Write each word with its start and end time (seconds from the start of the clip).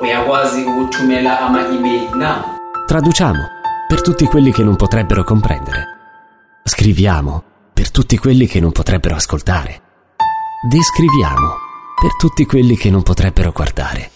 uyakwazi 0.00 0.64
ukuthumela 0.64 1.40
ama-email 1.40 2.10
now 2.14 2.58
Traduciamo 2.90 3.58
per 3.86 4.02
tutti 4.02 4.26
quelli 4.26 4.50
che 4.50 4.64
non 4.64 4.74
potrebbero 4.74 5.22
comprendere. 5.22 5.84
Scriviamo 6.64 7.42
per 7.72 7.90
tutti 7.92 8.18
quelli 8.18 8.46
che 8.46 8.58
non 8.58 8.72
potrebbero 8.72 9.14
ascoltare. 9.14 9.80
Descriviamo 10.68 11.54
per 12.00 12.16
tutti 12.16 12.44
quelli 12.46 12.76
che 12.76 12.90
non 12.90 13.02
potrebbero 13.02 13.52
guardare. 13.52 14.10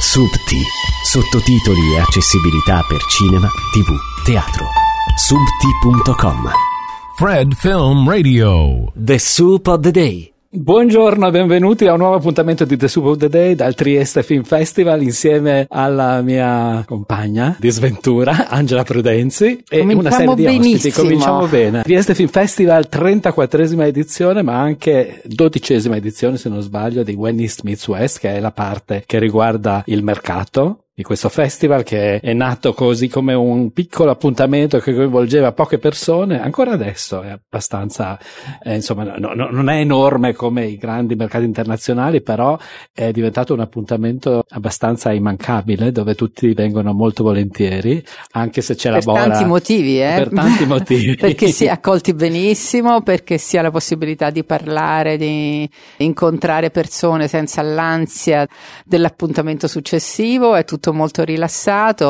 Subti, 0.00 0.60
sottotitoli 1.04 1.94
e 1.94 1.98
accessibilità 1.98 2.84
per 2.88 3.02
cinema, 3.06 3.48
tv, 3.72 4.24
teatro. 4.24 4.66
Subti.com 5.16 6.50
Fred 7.16 7.54
Film 7.54 8.08
Radio. 8.08 8.92
The 8.94 9.18
Soup 9.18 9.66
of 9.66 9.80
the 9.80 9.90
Day. 9.90 10.33
Buongiorno 10.56 11.26
e 11.26 11.30
benvenuti 11.32 11.88
a 11.88 11.94
un 11.94 11.98
nuovo 11.98 12.14
appuntamento 12.14 12.64
di 12.64 12.76
The 12.76 12.86
Soup 12.86 13.06
of 13.06 13.16
the 13.16 13.28
Day 13.28 13.56
dal 13.56 13.74
Trieste 13.74 14.22
Film 14.22 14.44
Festival 14.44 15.02
insieme 15.02 15.66
alla 15.68 16.22
mia 16.22 16.84
compagna 16.86 17.56
di 17.58 17.70
sventura 17.70 18.46
Angela 18.48 18.84
Prudenzi 18.84 19.64
e 19.68 19.80
una 19.80 20.12
serie 20.12 20.36
di 20.36 20.46
ospiti. 20.46 20.58
benissimo. 20.58 20.94
Cominciamo 20.94 21.46
bene. 21.48 21.82
Trieste 21.82 22.14
Film 22.14 22.28
Festival 22.28 22.86
34esima 22.88 23.82
edizione 23.82 24.42
ma 24.42 24.60
anche 24.60 25.22
12esima 25.26 25.96
edizione 25.96 26.36
se 26.36 26.48
non 26.48 26.60
sbaglio 26.60 27.02
di 27.02 27.14
When 27.14 27.40
East 27.40 27.62
Meets 27.64 27.88
West 27.88 28.20
che 28.20 28.36
è 28.36 28.38
la 28.38 28.52
parte 28.52 29.02
che 29.06 29.18
riguarda 29.18 29.82
il 29.86 30.04
mercato 30.04 30.83
di 30.96 31.02
questo 31.02 31.28
festival 31.28 31.82
che 31.82 32.20
è 32.20 32.32
nato 32.34 32.72
così 32.72 33.08
come 33.08 33.34
un 33.34 33.72
piccolo 33.72 34.12
appuntamento 34.12 34.78
che 34.78 34.94
coinvolgeva 34.94 35.50
poche 35.50 35.78
persone, 35.78 36.40
ancora 36.40 36.70
adesso 36.70 37.20
è 37.20 37.30
abbastanza, 37.30 38.16
eh, 38.62 38.76
insomma, 38.76 39.02
no- 39.02 39.34
no- 39.34 39.50
non 39.50 39.68
è 39.68 39.80
enorme 39.80 40.34
come 40.34 40.66
i 40.66 40.76
grandi 40.76 41.16
mercati 41.16 41.44
internazionali, 41.46 42.22
però 42.22 42.56
è 42.92 43.10
diventato 43.10 43.52
un 43.54 43.58
appuntamento 43.58 44.44
abbastanza 44.50 45.10
immancabile 45.10 45.90
dove 45.90 46.14
tutti 46.14 46.54
vengono 46.54 46.92
molto 46.92 47.24
volentieri, 47.24 48.00
anche 48.30 48.60
se 48.60 48.76
c'è 48.76 48.90
per 48.92 49.04
la 49.04 49.12
bora. 49.12 49.28
tanti 49.30 49.44
motivi, 49.46 50.00
eh? 50.00 50.14
Per 50.14 50.30
tanti 50.32 50.64
motivi. 50.64 51.16
perché 51.18 51.48
si 51.48 51.64
è 51.64 51.70
accolti 51.70 52.14
benissimo, 52.14 53.02
perché 53.02 53.36
si 53.38 53.56
ha 53.56 53.62
la 53.62 53.72
possibilità 53.72 54.30
di 54.30 54.44
parlare, 54.44 55.16
di 55.16 55.68
incontrare 55.96 56.70
persone 56.70 57.26
senza 57.26 57.62
l'ansia 57.62 58.46
dell'appuntamento 58.84 59.66
successivo, 59.66 60.54
è 60.54 60.64
tutto 60.64 60.83
molto 60.92 61.22
rilassato. 61.24 62.06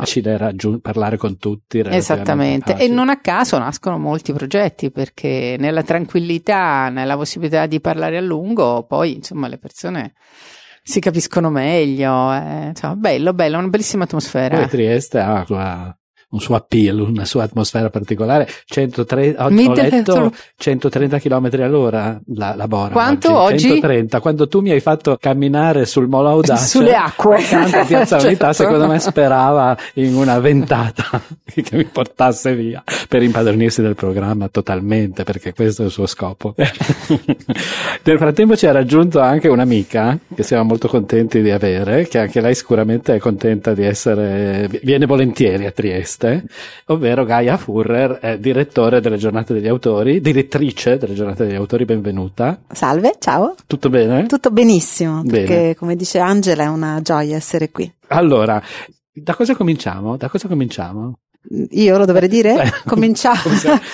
facile 0.00 0.36
raggiun- 0.36 0.80
parlare 0.80 1.16
con 1.16 1.36
tutti. 1.38 1.78
Esattamente, 1.80 2.72
e 2.72 2.76
facile. 2.76 2.94
non 2.94 3.08
a 3.08 3.20
caso 3.20 3.58
nascono 3.58 3.98
molti 3.98 4.32
progetti 4.32 4.90
perché 4.90 5.56
nella 5.58 5.82
tranquillità, 5.82 6.88
nella 6.88 7.16
possibilità 7.16 7.66
di 7.66 7.80
parlare 7.80 8.16
a 8.16 8.20
lungo, 8.20 8.84
poi 8.84 9.14
insomma 9.16 9.48
le 9.48 9.58
persone 9.58 10.14
si 10.82 11.00
capiscono 11.00 11.50
meglio. 11.50 12.32
eh. 12.32 12.66
Insomma, 12.68 12.94
bello, 12.96 13.34
bello, 13.34 13.58
una 13.58 13.68
bellissima 13.68 14.04
atmosfera. 14.04 14.56
Poi 14.56 14.68
Trieste 14.68 15.18
ha 15.18 15.44
la- 15.48 15.96
un 16.30 16.40
suo 16.40 16.56
appeal, 16.56 17.00
una 17.00 17.24
sua 17.24 17.44
atmosfera 17.44 17.88
particolare. 17.90 18.48
103, 18.66 19.36
ho, 19.38 19.44
ho 19.46 19.48
letto 19.74 20.32
130 20.56 21.18
km 21.18 21.48
all'ora 21.62 22.20
la, 22.34 22.54
la 22.54 22.68
Bora. 22.68 22.90
Quanto 22.92 23.34
oggi? 23.34 23.60
130. 23.60 24.20
Quando 24.20 24.48
tu 24.48 24.60
mi 24.60 24.70
hai 24.70 24.80
fatto 24.80 25.16
camminare 25.18 25.86
sul 25.86 26.06
Molo 26.08 26.28
Audace 26.28 26.66
Sulle 26.66 26.94
acque. 26.94 27.36
accanto 27.36 27.78
a 27.78 27.84
Piazza 27.84 28.16
Unità, 28.24 28.52
Certo. 28.52 28.62
secondo 28.64 28.86
me 28.86 28.98
sperava 28.98 29.76
in 29.94 30.14
una 30.14 30.38
ventata 30.38 31.04
che 31.44 31.76
mi 31.76 31.84
portasse 31.84 32.54
via 32.54 32.82
per 33.08 33.22
impadronirsi 33.22 33.80
del 33.82 33.94
programma 33.94 34.48
totalmente, 34.48 35.24
perché 35.24 35.54
questo 35.54 35.82
è 35.82 35.86
il 35.86 35.90
suo 35.90 36.06
scopo. 36.06 36.54
Nel 38.04 38.18
frattempo 38.18 38.56
ci 38.56 38.66
ha 38.66 38.72
raggiunto 38.72 39.20
anche 39.20 39.48
un'amica 39.48 40.18
che 40.34 40.42
siamo 40.42 40.64
molto 40.64 40.88
contenti 40.88 41.40
di 41.42 41.50
avere, 41.50 42.06
che 42.08 42.18
anche 42.18 42.40
lei 42.40 42.54
sicuramente 42.54 43.14
è 43.14 43.18
contenta 43.18 43.74
di 43.74 43.84
essere, 43.84 44.68
viene 44.82 45.06
volentieri 45.06 45.66
a 45.66 45.70
Trieste, 45.70 46.17
ovvero 46.86 47.24
Gaia 47.24 47.56
Furrer, 47.56 48.18
è 48.18 48.38
direttore 48.38 49.00
delle 49.00 49.16
giornate 49.16 49.52
degli 49.52 49.68
autori, 49.68 50.20
direttrice 50.20 50.96
delle 50.98 51.14
giornate 51.14 51.46
degli 51.46 51.54
autori, 51.54 51.84
benvenuta. 51.84 52.60
Salve, 52.70 53.16
ciao. 53.18 53.54
Tutto 53.66 53.88
bene? 53.88 54.26
Tutto 54.26 54.50
benissimo, 54.50 55.22
Bene. 55.22 55.44
perché 55.46 55.74
come 55.76 55.96
dice 55.96 56.18
Angela 56.18 56.64
è 56.64 56.68
una 56.68 57.00
gioia 57.02 57.36
essere 57.36 57.70
qui. 57.70 57.90
Allora, 58.08 58.62
da 59.12 59.34
cosa 59.34 59.54
cominciamo? 59.54 60.16
Da 60.16 60.28
cosa 60.28 60.48
cominciamo? 60.48 61.18
Io 61.70 61.96
lo 61.96 62.04
dovrei 62.04 62.28
dire? 62.28 62.62
Eh, 62.62 62.72
Cominciamo. 62.86 63.40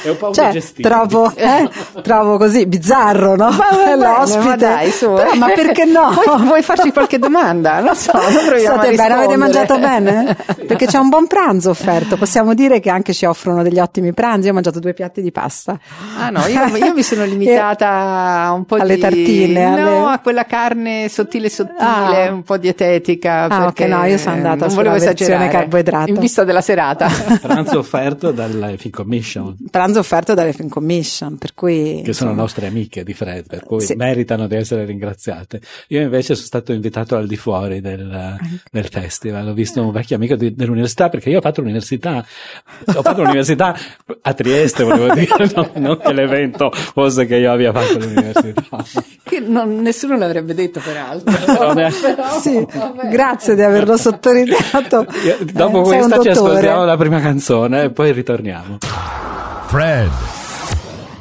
È 0.03 0.09
un 0.09 0.17
po' 0.17 0.33
cioè, 0.33 0.51
gestito. 0.51 0.89
trovo, 0.89 1.33
eh, 1.37 1.69
trovo 2.03 2.37
così 2.37 2.67
bizzarro, 2.67 3.37
no? 3.37 3.51
Bene, 3.85 3.97
L'ospite. 3.97 4.45
ma 4.45 4.57
dai, 4.57 4.91
su, 4.91 5.13
Però, 5.13 5.31
eh. 5.33 5.37
ma 5.37 5.47
perché 5.51 5.85
no? 5.85 6.11
Vuoi, 6.25 6.43
vuoi 6.43 6.63
farci 6.63 6.91
qualche 6.91 7.19
domanda? 7.19 7.79
Non 7.81 7.95
so, 7.95 8.11
non 8.13 8.45
proviamo 8.47 8.77
State 8.83 8.97
bene, 8.97 9.15
avete 9.15 9.37
mangiato 9.37 9.79
bene? 9.79 10.37
Perché 10.67 10.87
c'è 10.87 10.99
un 10.99 11.09
buon 11.09 11.27
pranzo 11.29 11.71
offerto, 11.71 12.17
possiamo 12.17 12.55
dire 12.55 12.81
che 12.81 12.91
anche 12.91 13.13
ci 13.13 13.25
offrono 13.25 13.63
degli 13.63 13.79
ottimi 13.79 14.13
pranzi. 14.13 14.47
Io 14.47 14.51
ho 14.51 14.55
mangiato 14.55 14.81
due 14.81 14.93
piatti 14.95 15.23
di 15.23 15.31
pasta. 15.31 15.79
Ah 16.19 16.31
no, 16.31 16.47
io, 16.47 16.65
io 16.77 16.93
mi 16.93 17.03
sono 17.03 17.25
limitata 17.25 18.51
un 18.55 18.65
po' 18.65 18.77
Alle 18.77 18.95
di... 18.97 19.01
tartine, 19.01 19.69
No, 19.69 20.07
alle- 20.07 20.13
a 20.15 20.19
quella 20.19 20.45
carne 20.45 21.09
sottile 21.09 21.49
sottile, 21.49 21.77
Ah. 21.79 22.33
un 22.33 22.43
po' 22.43 22.57
dietetica. 22.57 23.45
Ah, 23.45 23.61
perché 23.65 23.85
ok, 23.85 23.91
no, 23.91 24.05
io 24.07 24.19
sono 24.19 24.35
andata 24.35 24.57
non 24.57 24.71
sulla 24.71 24.83
volevo 24.91 24.95
versione 25.05 25.15
esagerare, 25.15 25.49
carboidrato. 25.51 26.11
In 26.11 26.19
vista 26.19 26.45
della 26.45 26.61
serata. 26.61 27.09
Pranzo 27.47 27.79
offerto 27.79 28.31
dalla 28.31 28.75
Film 28.77 28.91
Commission, 28.95 29.57
Pranzo 29.71 29.99
offerto 29.99 30.35
dalle 30.35 30.53
Film 30.53 30.69
Commission, 30.69 31.37
per 31.37 31.55
cui... 31.55 32.01
che 32.05 32.13
sono 32.13 32.33
nostre 32.33 32.67
amiche 32.67 33.05
di 33.05 33.13
Fred, 33.13 33.47
per 33.47 33.65
cui 33.65 33.81
Sì. 33.81 33.95
meritano 33.97 34.47
di 34.47 34.55
essere 34.57 34.85
ringraziate. 34.85 35.61
Io 35.89 36.01
invece 36.01 36.35
sono 36.35 36.47
stato 36.47 36.73
invitato 36.73 37.17
al 37.17 37.27
di 37.27 37.37
fuori 37.37 37.81
del, 37.81 38.37
del 38.71 38.87
festival, 38.89 39.49
ho 39.49 39.53
visto 39.53 39.83
un 39.83 39.93
vecchio 39.93 40.17
amico 40.17 40.37
di- 40.37 40.55
dell'università, 40.55 41.09
perché 41.11 41.29
io 41.31 41.39
ho 41.39 41.43
fatto 41.43 41.61
l'università, 41.61 42.25
ho 42.95 43.03
fatto 43.03 43.23
l'università 43.23 43.77
a 44.23 44.33
Trieste, 44.33 44.85
volevo 44.85 45.13
dire, 45.15 45.29
no, 45.55 45.71
non 45.75 45.99
che 45.99 46.13
l'evento 46.13 46.71
fosse 46.73 47.27
che 47.27 47.37
io 47.37 47.53
abbia 47.53 47.73
fatto 47.73 47.99
l'università. 47.99 48.63
che 49.23 49.41
non- 49.41 49.81
nessuno 49.83 50.17
l'avrebbe 50.17 50.55
detto 50.55 50.81
peraltro. 50.81 51.33
Ne- 51.75 51.91
Però, 52.01 52.41
Sì, 52.41 52.65
vabbè. 52.73 53.09
grazie 53.09 53.55
di 53.55 53.63
averlo 53.63 53.97
sottolineato. 53.97 55.07
Io- 55.25 55.39
Dopo 55.53 55.81
Eh, 55.81 55.83
questa 55.99 56.21
ci 56.21 56.29
ascoltiamo 56.29 56.85
la 56.85 56.97
prima 56.97 57.17
canzone 57.21 57.33
e 57.85 57.91
poi 57.91 58.13
ritorniamo. 58.13 58.79
Fred. 59.67 60.11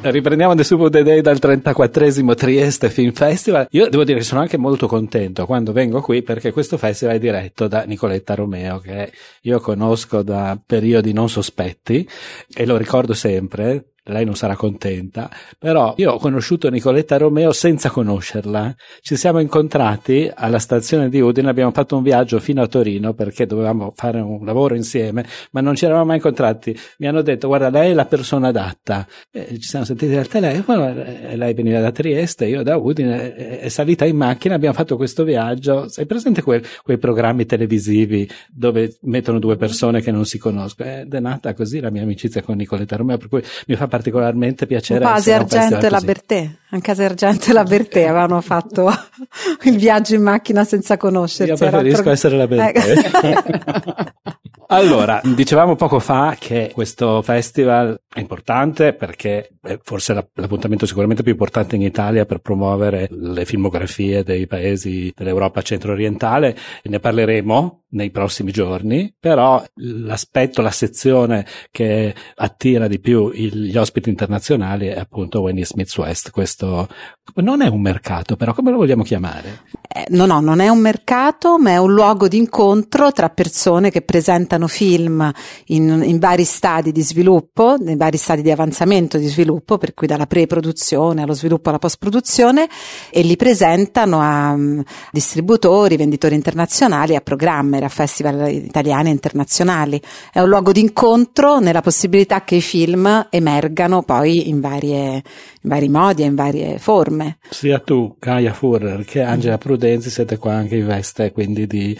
Riprendiamo 0.02 0.54
The 0.54 0.64
Super 0.64 0.90
the 0.90 1.02
Day 1.02 1.22
dal 1.22 1.38
34esimo 1.40 2.34
Trieste 2.34 2.90
Film 2.90 3.12
Festival. 3.12 3.66
Io 3.70 3.88
devo 3.88 4.04
dire 4.04 4.18
che 4.18 4.24
sono 4.24 4.42
anche 4.42 4.58
molto 4.58 4.86
contento 4.86 5.46
quando 5.46 5.72
vengo 5.72 6.02
qui 6.02 6.22
perché 6.22 6.52
questo 6.52 6.76
festival 6.76 7.16
è 7.16 7.18
diretto 7.18 7.68
da 7.68 7.84
Nicoletta 7.84 8.34
Romeo 8.34 8.80
che 8.80 9.10
io 9.40 9.60
conosco 9.60 10.22
da 10.22 10.58
periodi 10.64 11.14
non 11.14 11.30
sospetti 11.30 12.06
e 12.54 12.66
lo 12.66 12.76
ricordo 12.76 13.14
sempre. 13.14 13.93
Lei 14.06 14.26
non 14.26 14.36
sarà 14.36 14.54
contenta, 14.54 15.30
però 15.58 15.94
io 15.96 16.12
ho 16.12 16.18
conosciuto 16.18 16.68
Nicoletta 16.68 17.16
Romeo 17.16 17.52
senza 17.52 17.88
conoscerla. 17.88 18.74
Ci 19.00 19.16
siamo 19.16 19.38
incontrati 19.38 20.30
alla 20.34 20.58
stazione 20.58 21.08
di 21.08 21.20
Udine, 21.20 21.48
abbiamo 21.48 21.70
fatto 21.70 21.96
un 21.96 22.02
viaggio 22.02 22.38
fino 22.38 22.60
a 22.60 22.66
Torino 22.66 23.14
perché 23.14 23.46
dovevamo 23.46 23.94
fare 23.96 24.20
un 24.20 24.44
lavoro 24.44 24.74
insieme, 24.74 25.24
ma 25.52 25.62
non 25.62 25.74
ci 25.74 25.86
eravamo 25.86 26.04
mai 26.04 26.16
incontrati. 26.16 26.76
Mi 26.98 27.06
hanno 27.08 27.22
detto, 27.22 27.46
guarda, 27.46 27.70
lei 27.70 27.92
è 27.92 27.94
la 27.94 28.04
persona 28.04 28.48
adatta. 28.48 29.06
E 29.30 29.58
ci 29.58 29.68
siamo 29.68 29.86
sentiti 29.86 30.14
al 30.14 30.28
telefono, 30.28 30.92
lei 30.92 31.54
veniva 31.54 31.80
da 31.80 31.90
Trieste, 31.90 32.44
io 32.44 32.62
da 32.62 32.76
Udine, 32.76 33.34
è 33.34 33.68
salita 33.70 34.04
in 34.04 34.16
macchina, 34.16 34.54
abbiamo 34.54 34.74
fatto 34.74 34.96
questo 34.96 35.24
viaggio. 35.24 35.88
Sei 35.88 36.04
presente 36.04 36.42
quel- 36.42 36.62
quei 36.82 36.98
programmi 36.98 37.46
televisivi 37.46 38.28
dove 38.50 38.98
mettono 39.04 39.38
due 39.38 39.56
persone 39.56 40.02
che 40.02 40.10
non 40.10 40.26
si 40.26 40.36
conoscono? 40.36 40.90
Ed 40.90 41.14
è 41.14 41.20
nata 41.20 41.54
così 41.54 41.80
la 41.80 41.88
mia 41.88 42.02
amicizia 42.02 42.42
con 42.42 42.56
Nicoletta 42.56 42.96
Romeo, 42.96 43.16
per 43.16 43.28
cui 43.28 43.42
mi 43.66 43.76
fa 43.76 43.92
particolarmente 43.94 44.66
piacere. 44.66 45.04
Quasi 45.04 45.30
e 45.30 45.88
la. 45.88 46.00
Bertè, 46.00 46.50
anche 46.70 46.90
a 46.90 47.04
Argento 47.04 47.50
e 47.50 47.52
la 47.52 47.62
Bertè 47.62 48.02
avevano 48.08 48.40
fatto 48.40 48.90
il 49.62 49.76
viaggio 49.76 50.14
in 50.14 50.22
macchina 50.22 50.64
senza 50.64 50.96
conoscersi. 50.96 51.52
Io 51.52 51.56
preferisco 51.56 52.02
tro- 52.02 52.10
essere 52.10 52.36
la 52.36 52.46
Bertè. 52.46 52.92
Eh. 53.22 54.12
Allora, 54.68 55.20
dicevamo 55.22 55.76
poco 55.76 55.98
fa 55.98 56.36
che 56.38 56.70
questo 56.72 57.20
festival 57.20 58.00
è 58.12 58.18
importante 58.18 58.94
perché 58.94 59.50
è 59.60 59.78
forse 59.82 60.14
la- 60.14 60.26
l'appuntamento 60.34 60.86
sicuramente 60.86 61.22
più 61.22 61.32
importante 61.32 61.76
in 61.76 61.82
Italia 61.82 62.24
per 62.24 62.38
promuovere 62.38 63.08
le 63.10 63.44
filmografie 63.44 64.24
dei 64.24 64.46
paesi 64.46 65.12
dell'Europa 65.14 65.60
centro-orientale 65.60 66.56
ne 66.84 66.98
parleremo 66.98 67.83
nei 67.94 68.10
prossimi 68.10 68.52
giorni, 68.52 69.14
però 69.18 69.64
l'aspetto, 69.76 70.62
la 70.62 70.70
sezione 70.70 71.46
che 71.70 72.14
attira 72.36 72.86
di 72.86 73.00
più 73.00 73.30
il, 73.32 73.70
gli 73.70 73.76
ospiti 73.76 74.08
internazionali 74.08 74.88
è 74.88 74.98
appunto 74.98 75.40
Wendy 75.40 75.64
Smith's 75.64 75.96
West. 75.96 76.30
Questo 76.30 76.88
non 77.36 77.62
è 77.62 77.68
un 77.68 77.80
mercato, 77.80 78.36
però 78.36 78.52
come 78.52 78.70
lo 78.70 78.76
vogliamo 78.76 79.02
chiamare? 79.02 79.62
Eh, 79.88 80.06
no, 80.10 80.26
no, 80.26 80.40
non 80.40 80.60
è 80.60 80.68
un 80.68 80.78
mercato, 80.78 81.58
ma 81.58 81.70
è 81.70 81.76
un 81.78 81.92
luogo 81.92 82.28
di 82.28 82.36
incontro 82.36 83.12
tra 83.12 83.30
persone 83.30 83.90
che 83.90 84.02
presentano 84.02 84.66
film 84.66 85.32
in, 85.66 86.02
in 86.04 86.18
vari 86.18 86.44
stadi 86.44 86.92
di 86.92 87.02
sviluppo, 87.02 87.76
nei 87.78 87.96
vari 87.96 88.16
stadi 88.16 88.42
di 88.42 88.50
avanzamento 88.50 89.18
di 89.18 89.28
sviluppo, 89.28 89.78
per 89.78 89.94
cui 89.94 90.06
dalla 90.06 90.26
pre-produzione 90.26 91.22
allo 91.22 91.34
sviluppo 91.34 91.68
alla 91.68 91.78
post-produzione, 91.78 92.68
e 93.10 93.22
li 93.22 93.36
presentano 93.36 94.20
a 94.20 94.50
um, 94.50 94.82
distributori, 95.12 95.96
venditori 95.96 96.34
internazionali, 96.34 97.14
a 97.14 97.20
programmer, 97.20 97.83
a 97.84 97.88
festival 97.88 98.50
italiani 98.50 99.08
e 99.08 99.12
internazionali. 99.12 100.00
È 100.32 100.40
un 100.40 100.48
luogo 100.48 100.72
di 100.72 100.80
incontro 100.80 101.58
nella 101.58 101.80
possibilità 101.80 102.44
che 102.44 102.56
i 102.56 102.60
film 102.62 103.28
emergano 103.30 104.02
poi 104.02 104.48
in, 104.48 104.60
varie, 104.60 105.12
in 105.14 105.22
vari 105.62 105.88
modi 105.88 106.22
e 106.22 106.26
in 106.26 106.34
varie 106.34 106.78
forme. 106.78 107.38
Sia 107.50 107.78
tu, 107.78 108.16
Gaia 108.18 108.52
Furrer, 108.52 109.04
che 109.04 109.22
Angela 109.22 109.58
Prudenzi 109.58 110.10
siete 110.10 110.38
qua 110.38 110.54
anche 110.54 110.76
in 110.76 110.86
veste 110.86 111.32
quindi 111.32 111.66
di 111.66 111.96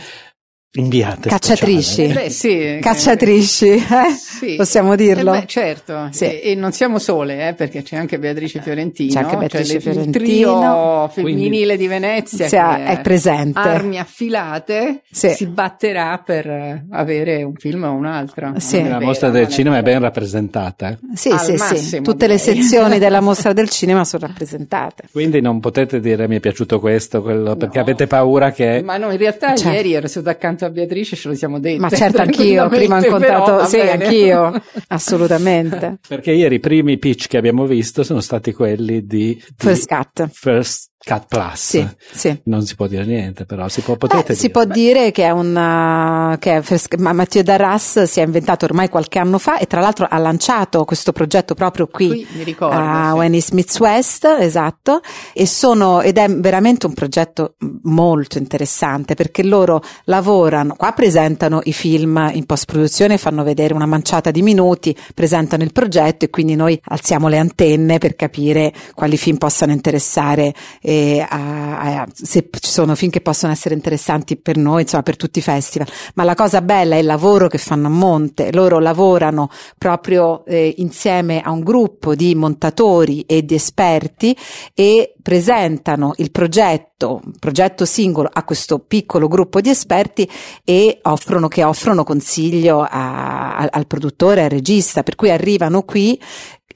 inviate 0.77 1.29
cacciatrici 1.29 2.07
Beh, 2.13 2.31
sì, 2.31 2.79
cacciatrici 2.81 3.69
eh? 3.69 3.83
sì. 4.19 4.55
possiamo 4.57 4.97
dirlo 4.97 5.33
Eh 5.35 5.41
beh, 5.41 5.47
certo 5.47 6.09
Sì. 6.11 6.25
e, 6.25 6.41
e 6.45 6.55
non 6.57 6.73
siamo 6.73 6.99
sole 6.99 7.49
eh, 7.49 7.55
perché 7.55 7.83
c'è 7.83 7.97
anche 7.97 8.19
Beatrice 8.19 8.61
Fiorentino 8.61 9.13
C'è 9.13 9.21
anche 9.21 9.37
Beatrice 9.37 9.65
cioè 9.65 9.75
le- 9.75 9.81
Fiorentino. 9.81 10.25
il 10.25 10.31
trio 10.33 11.09
femminile 11.13 11.77
di 11.77 11.87
Venezia 11.87 12.49
Sì, 12.49 12.57
che 12.57 12.85
è 12.87 13.01
presente. 13.03 13.59
armi 13.61 13.99
affilate 14.01 15.03
Sì. 15.11 15.31
si 15.31 15.47
batterà 15.47 16.21
per 16.25 16.47
eh, 16.49 16.85
avere 16.91 17.45
un 17.45 17.55
film 17.55 17.85
o 17.85 17.93
un 17.93 18.07
altro 18.07 18.53
La 18.53 19.01
mostra 19.01 19.31
del 19.31 19.49
cinema 19.49 19.79
è 19.79 19.83
ben 19.83 20.01
rappresentata. 20.01 20.89
eh. 20.91 20.99
sì 21.15 21.29
Al 21.31 21.39
sì 21.41 21.57
sì 21.77 22.01
tutte 22.01 22.27
le 22.27 22.37
direi. 22.37 22.57
sezioni 22.63 22.99
della 22.99 23.21
mostra 23.23 23.53
del 23.53 23.69
cinema 23.69 24.05
sono 24.05 24.27
rappresentate 24.27 25.05
Quindi 25.13 25.41
non 25.41 25.61
potete 25.61 26.01
dire 26.01 26.27
mi 26.27 26.37
è 26.37 26.41
piaciuto 26.41 26.81
questo, 26.81 27.23
quello, 27.23 27.55
perché 27.55 27.77
No. 27.79 27.83
avete 27.85 28.07
paura 28.09 28.51
che... 28.51 28.83
ma 28.83 28.97
no 28.97 29.11
in 29.13 29.19
realtà 29.19 29.55
Certo. 29.55 29.73
ieri 29.73 29.93
ero 29.95 30.09
seduta 30.09 30.31
accanto 30.31 30.64
a 30.65 30.71
Beatrice 30.71 31.17
ce 31.17 31.29
lo 31.29 31.35
siamo 31.35 31.61
detti 31.61 31.79
ma 31.79 31.89
certo 31.89 32.21
anch'io 32.23 32.69
prima 32.69 32.97
ho 32.97 33.01
però 33.01 33.17
incontrato 33.17 33.53
va 33.57 33.65
sì 33.67 33.77
bene. 33.79 34.05
anch'io 34.05 34.63
assolutamente. 34.89 35.99
Perché 36.07 36.33
ieri 36.33 36.57
i 36.57 36.61
primi 36.61 36.99
pitch 36.99 37.27
che 37.27 37.37
abbiamo 37.37 37.67
visto 37.67 38.03
sono 38.03 38.21
stati 38.21 38.53
quelli 38.53 39.07
di, 39.07 39.35
di 39.35 39.45
First 39.57 39.87
Cut. 39.87 40.29
First 40.33 40.91
Cut 41.05 41.25
Plus. 41.29 41.53
sì 41.55 41.89
sì 42.13 42.41
Non 42.45 42.65
si 42.65 42.75
può 42.77 42.87
dire 42.87 43.05
niente, 43.05 43.45
però 43.45 43.69
si 43.69 43.81
può, 43.83 43.95
Eh, 43.95 43.99
potete 43.99 44.35
si 44.35 44.41
dire. 44.49 44.53
può 44.53 44.65
dire 44.65 45.11
che 45.11 45.25
è 45.25 45.31
un 45.31 46.37
che 46.39 46.57
è 46.59 46.63
ma 46.99 47.13
Matteo 47.13 47.43
Darras 47.43 48.03
si 48.05 48.21
è 48.21 48.25
inventato 48.25 48.65
ormai 48.65 48.89
qualche 48.89 49.19
anno 49.19 49.39
fa 49.39 49.59
e 49.59 49.67
tra 49.67 49.81
l'altro 49.81 50.07
ha 50.09 50.19
lanciato 50.19 50.85
questo 50.85 51.13
progetto 51.13 51.55
proprio 51.55 51.87
qui, 51.87 52.09
Qui, 52.09 52.27
mi 52.37 52.45
ricordo, 52.45 52.77
a 52.77 53.11
sì. 53.13 53.17
Wendy 53.19 53.41
Smith's 53.41 53.79
West, 53.79 54.25
esatto, 54.39 55.01
e 55.33 55.47
sono 55.47 56.01
ed 56.01 56.17
è 56.19 56.29
veramente 56.29 56.87
un 56.87 56.95
progetto 56.95 57.55
molto 57.83 58.39
interessante 58.39 59.15
perché 59.15 59.43
loro 59.43 59.83
lavorano, 60.05 60.75
qua 60.75 60.93
presentano 60.93 61.61
i 61.65 61.73
film 61.73 62.31
in 62.33 62.47
post 62.47 62.65
produzione, 62.67 63.19
fanno 63.19 63.43
vedere 63.45 63.75
una 63.75 63.87
manciata 63.87 64.31
di 64.31 64.43
minuti, 64.43 64.97
presentano 65.15 65.63
il 65.63 65.73
progetto 65.73 66.25
e 66.25 66.31
quindi 66.31 66.55
noi 66.55 66.81
alziamo 66.85 67.29
le 67.29 67.39
antenne 67.39 67.99
per 67.99 68.17
capire 68.17 68.73
quali 68.95 69.17
film 69.17 69.37
possano 69.37 69.73
interessare 69.73 70.53
e 70.95 71.27
a- 71.29 71.79
a- 72.03 72.07
se 72.13 72.49
ci 72.61 72.71
sono 72.71 72.95
film 72.95 73.11
che 73.11 73.21
possono 73.21 73.53
essere 73.53 73.75
interessanti 73.75 74.37
per 74.37 74.57
noi, 74.57 74.83
insomma 74.83 75.03
per 75.03 75.17
tutti 75.17 75.41
i 75.41 75.43
festival. 75.43 75.89
Ma 76.15 76.23
la 76.25 76.35
cosa 76.35 76.61
bella 76.63 76.95
è 76.95 76.99
il 76.99 77.07
lavoro 77.07 77.49
che 77.49 77.59
fanno 77.59 77.89
a 77.89 77.91
monte, 77.91 78.53
loro 78.53 78.79
lavorano 78.79 79.49
proprio 79.77 80.45
eh, 80.47 80.75
insieme 80.79 81.41
a 81.41 81.51
un 81.51 81.61
gruppo 81.61 82.15
di 82.15 82.35
montatori 82.35 83.23
e 83.23 83.45
di 83.45 83.55
esperti 83.55 84.37
e 84.75 85.15
presentano 85.21 86.13
il 86.19 86.31
progetto, 86.31 87.21
progetto 87.41 87.85
singolo 87.85 88.29
a 88.33 88.45
questo 88.45 88.79
piccolo 88.79 89.27
gruppo 89.27 89.61
di 89.61 89.71
esperti 89.71 90.29
e 90.65 90.99
offrono, 91.03 91.49
che 91.49 91.65
offrono 91.65 92.05
consiglio 92.05 92.81
a- 92.83 93.57
al- 93.57 93.69
al 93.73 93.87
produttore, 93.87 94.45
al 94.45 94.51
regista, 94.51 95.03
per 95.03 95.17
cui 95.17 95.31
arrivano 95.31 95.83
qui 95.83 96.21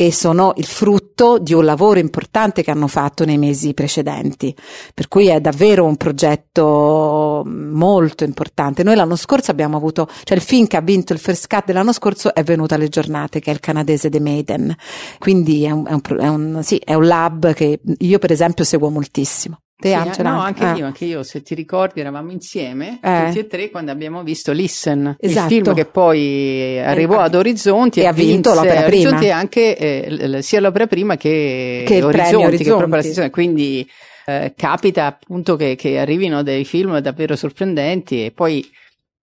e 0.01 0.13
sono 0.13 0.53
il 0.55 0.65
frutto 0.65 1.39
di 1.41 1.55
un 1.55 1.65
lavoro 1.65 1.99
importante 1.99 2.63
che 2.63 2.71
hanno 2.71 2.87
fatto 2.87 3.25
nei 3.25 3.37
mesi 3.37 3.75
precedenti. 3.75 4.55
Per 4.95 5.09
cui 5.09 5.27
è 5.27 5.41
davvero 5.41 5.85
un 5.85 5.97
progetto 5.97 7.43
molto 7.45 8.23
importante. 8.23 8.85
Noi 8.85 8.95
l'anno 8.95 9.17
scorso 9.17 9.51
abbiamo 9.51 9.77
avuto, 9.77 10.09
cioè 10.23 10.37
il 10.37 10.43
film 10.45 10.69
che 10.69 10.77
ha 10.77 10.81
vinto 10.83 11.13
il 11.13 11.19
first 11.19 11.49
cut 11.49 11.65
dell'anno 11.65 11.93
scorso 11.93 12.33
è 12.33 12.45
venuto 12.45 12.75
alle 12.75 12.89
giornate, 12.89 13.41
che 13.41 13.51
è 13.51 13.55
il 13.55 13.59
canadese 13.59 14.09
The 14.09 14.21
Maiden. 14.21 14.73
Quindi 15.19 15.65
è 15.65 15.73
un, 15.73 15.85
è 15.85 15.93
un 15.93 16.01
è 16.21 16.29
un- 16.29 16.61
sì, 16.63 16.77
è 16.77 16.95
un 16.95 17.05
lab 17.05 17.53
che 17.53 17.81
io 17.99 18.19
per 18.21 18.31
esempio 18.31 18.63
seguo 18.63 18.91
moltissimo. 18.91 19.59
Te, 19.81 19.91
Sì, 19.91 19.95
Angela? 19.95 20.33
no, 20.33 20.41
anche 20.41 20.65
Eh. 20.65 20.77
io, 20.79 20.87
anche 20.87 21.05
io, 21.05 21.23
se 21.23 21.41
ti 21.41 21.55
ricordi, 21.55 22.01
eravamo 22.01 22.33
insieme, 22.33 22.99
Eh. 23.01 23.27
tutti 23.27 23.39
e 23.39 23.47
tre, 23.47 23.71
quando 23.71 23.93
abbiamo 23.93 24.25
visto 24.25 24.51
Listen, 24.51 25.17
Esatto. 25.21 25.55
il 25.55 25.63
film 25.63 25.75
che 25.75 25.85
poi 25.85 26.81
arrivò 26.81 27.21
ha- 27.21 27.25
ad 27.25 27.37
Orizzonti 27.37 28.01
e 28.01 28.07
ha 28.07 28.13
vinto 28.13 28.55
l'opera 28.55 28.83
prima. 28.83 29.21
e 29.21 29.31
anche 29.31 29.77
eh, 29.77 30.43
sia 30.43 30.59
l'opera 30.61 30.89
prima 30.89 31.17
che, 31.17 31.85
Che 31.87 32.03
Orizzonti, 32.03 32.37
che 32.41 32.47
Orizzonti. 32.47 32.65
proprio 32.77 32.97
la 32.97 33.03
sezione. 33.03 33.31
Quindi 33.31 33.89
eh, 34.27 34.53
capita 34.57 35.07
appunto 35.07 35.55
che, 35.55 35.77
che 35.77 35.99
arrivino 36.01 36.43
dei 36.43 36.65
film 36.65 36.99
davvero 36.99 37.37
sorprendenti 37.37 38.25
e 38.25 38.33
poi 38.33 38.69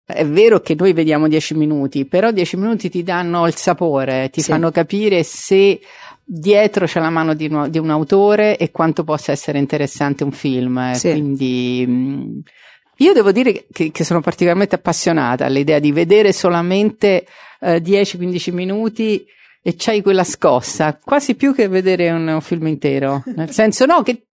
è 0.05 0.25
vero 0.25 0.61
che 0.61 0.73
noi 0.77 0.93
vediamo 0.93 1.27
dieci 1.27 1.53
minuti, 1.53 2.05
però 2.05 2.31
dieci 2.31 2.55
minuti 2.55 2.89
ti 2.89 3.03
danno 3.03 3.45
il 3.45 3.55
sapore, 3.55 4.29
ti 4.31 4.39
Sì. 4.41 4.51
fanno 4.51 4.71
capire 4.71 5.21
se 5.23 5.81
dietro 6.25 6.88
c'è 6.88 7.00
la 7.00 7.12
mano 7.12 7.36
di 7.36 7.48
un, 7.48 7.69
di 7.69 7.77
un 7.77 7.92
autore 7.92 8.57
e 8.57 8.72
quanto 8.72 9.04
possa 9.04 9.31
essere 9.31 9.60
interessante 9.60 10.24
un 10.24 10.31
film. 10.31 10.77
eh, 10.77 10.95
Sì. 10.95 11.12
Quindi 11.12 11.86
mh, 11.88 12.42
io 12.98 13.13
devo 13.13 13.31
dire 13.31 13.66
che, 13.72 13.92
che 13.92 14.04
sono 14.04 14.22
particolarmente 14.22 14.75
appassionata 14.75 15.45
all'idea 15.45 15.80
di 15.80 15.92
vedere 15.92 16.33
solamente 16.33 17.25
eh, 17.60 17.81
10-15 17.81 18.54
minuti 18.54 19.25
e 19.62 19.75
c'hai 19.77 20.01
quella 20.01 20.24
scossa, 20.24 21.00
quasi 21.04 21.36
più 21.36 21.54
che 21.54 21.68
vedere 21.68 22.10
un, 22.12 22.27
un 22.27 22.42
film 22.42 22.68
intero. 22.68 23.24
Nel 23.36 23.51
senso, 23.51 23.86
no, 23.86 24.01
che 24.01 24.27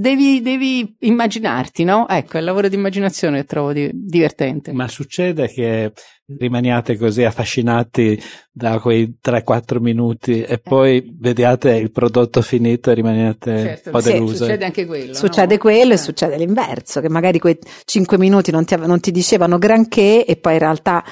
devi, 0.00 0.40
devi 0.40 0.94
immaginarti, 1.00 1.82
no? 1.82 2.06
Ecco, 2.08 2.36
è 2.36 2.38
il 2.38 2.44
lavoro 2.44 2.68
di 2.68 2.76
immaginazione 2.76 3.38
che 3.40 3.44
trovo 3.46 3.72
di- 3.72 3.90
divertente. 3.92 4.72
Ma 4.72 4.86
succede 4.86 5.48
che 5.48 5.92
rimaniate 6.38 6.96
così 6.96 7.24
affascinati 7.24 8.20
da 8.52 8.78
quei 8.78 9.18
3-4 9.20 9.80
minuti 9.80 10.42
e 10.42 10.58
poi 10.58 11.16
vediate 11.18 11.74
il 11.74 11.90
prodotto 11.90 12.42
finito 12.42 12.90
e 12.90 12.94
rimaniate 12.94 13.58
Certo, 13.58 13.88
un 13.88 13.94
po' 13.94 14.00
sì, 14.00 14.12
deluse? 14.12 14.36
succede 14.36 14.64
anche 14.64 14.86
quello. 14.86 15.14
Succede 15.14 15.54
no? 15.54 15.60
quello 15.60 15.90
e 15.90 15.94
Eh. 15.94 15.98
succede 15.98 16.36
l'inverso, 16.36 17.00
che 17.00 17.08
magari 17.08 17.40
quei 17.40 17.58
cinque 17.84 18.18
minuti 18.18 18.52
non 18.52 18.64
ti, 18.64 18.76
non 18.76 19.00
ti 19.00 19.10
dicevano 19.10 19.58
granché 19.58 20.24
e 20.24 20.36
poi 20.36 20.52
in 20.52 20.58
realtà 20.60 21.02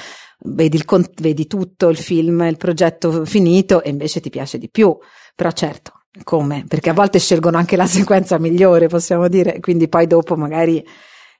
vedi, 0.44 0.76
il 0.76 0.84
vedi 1.20 1.46
tutto 1.48 1.88
il 1.88 1.96
film, 1.96 2.42
il 2.42 2.56
progetto 2.56 3.24
finito 3.24 3.82
e 3.82 3.90
invece 3.90 4.20
ti 4.20 4.30
piace 4.30 4.58
di 4.58 4.68
più. 4.70 4.96
Però 5.34 5.50
certo, 5.50 5.95
come? 6.22 6.64
Perché 6.66 6.90
a 6.90 6.94
volte 6.94 7.18
scelgono 7.18 7.56
anche 7.56 7.76
la 7.76 7.86
sequenza 7.86 8.38
migliore, 8.38 8.88
possiamo 8.88 9.28
dire, 9.28 9.60
quindi 9.60 9.88
poi 9.88 10.06
dopo 10.06 10.36
magari 10.36 10.84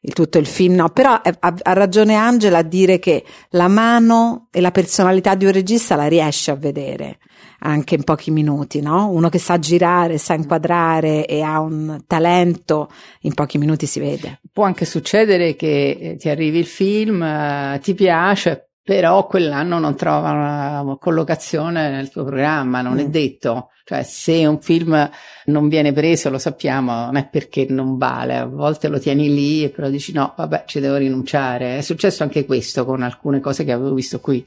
il 0.01 0.13
tutto 0.13 0.39
il 0.39 0.47
film 0.47 0.75
no. 0.75 0.89
Però 0.91 1.21
eh, 1.23 1.35
ha, 1.39 1.73
ragione 1.73 2.15
Angela 2.15 2.59
a 2.59 2.63
dire 2.63 2.99
che 2.99 3.25
la 3.51 3.69
mano 3.69 4.49
e 4.51 4.61
la 4.61 4.71
personalità 4.71 5.35
di 5.35 5.45
un 5.45 5.53
regista 5.53 5.97
la 5.97 6.07
riesce 6.07 6.51
a 6.51 6.57
vedere 6.57 7.19
anche 7.61 7.95
in 7.95 8.05
pochi 8.05 8.31
minuti, 8.31 8.81
no? 8.81 9.09
Uno 9.11 9.29
che 9.29 9.39
sa 9.39 9.59
girare, 9.59 10.19
sa 10.19 10.35
inquadrare 10.35 11.27
e 11.27 11.41
ha 11.41 11.59
un 11.61 12.03
talento, 12.07 12.91
in 13.23 13.35
pochi 13.35 13.59
minuti 13.59 13.87
si 13.87 13.99
vede. 13.99 14.41
Può 14.53 14.65
anche 14.65 14.85
succedere 14.85 15.57
che 15.57 15.99
eh, 16.01 16.17
ti 16.17 16.29
arrivi 16.29 16.59
il 16.59 16.67
film, 16.67 17.23
eh, 17.23 17.81
ti 17.83 17.95
piace, 17.95 18.66
però 18.87 19.27
quell'anno 19.27 19.81
non 19.81 19.97
trova 19.97 20.31
una 20.31 20.97
collocazione 21.01 21.91
nel 21.91 22.09
tuo 22.09 22.23
programma, 22.23 22.83
non 22.83 23.01
è 23.01 23.05
Mm. 23.05 23.11
detto. 23.11 23.71
Cioè, 23.85 24.03
se 24.05 24.47
un 24.47 24.61
film 24.61 25.11
non 25.47 25.69
viene 25.69 25.93
preso, 25.93 26.31
lo 26.31 26.39
sappiamo, 26.39 26.93
non 27.07 27.17
è 27.17 27.27
perché 27.29 27.67
non 27.69 27.99
vale, 27.99 28.37
a 28.37 28.45
volte 28.45 28.87
lo 28.87 28.99
tieni 29.01 29.33
lì 29.33 29.65
e 29.65 29.71
però 29.71 29.89
dici 29.89 30.13
no, 30.13 30.35
vabbè, 30.37 30.65
ci 30.67 30.79
devo 30.79 30.97
rinunciare. 30.97 31.79
È 31.79 31.81
successo 31.83 32.23
anche 32.23 32.45
questo 32.47 32.85
con 32.85 33.03
alcune 33.03 33.41
cose 33.41 33.65
che 33.65 33.73
avevo 33.73 33.93
visto 33.95 34.21
qui. 34.21 34.45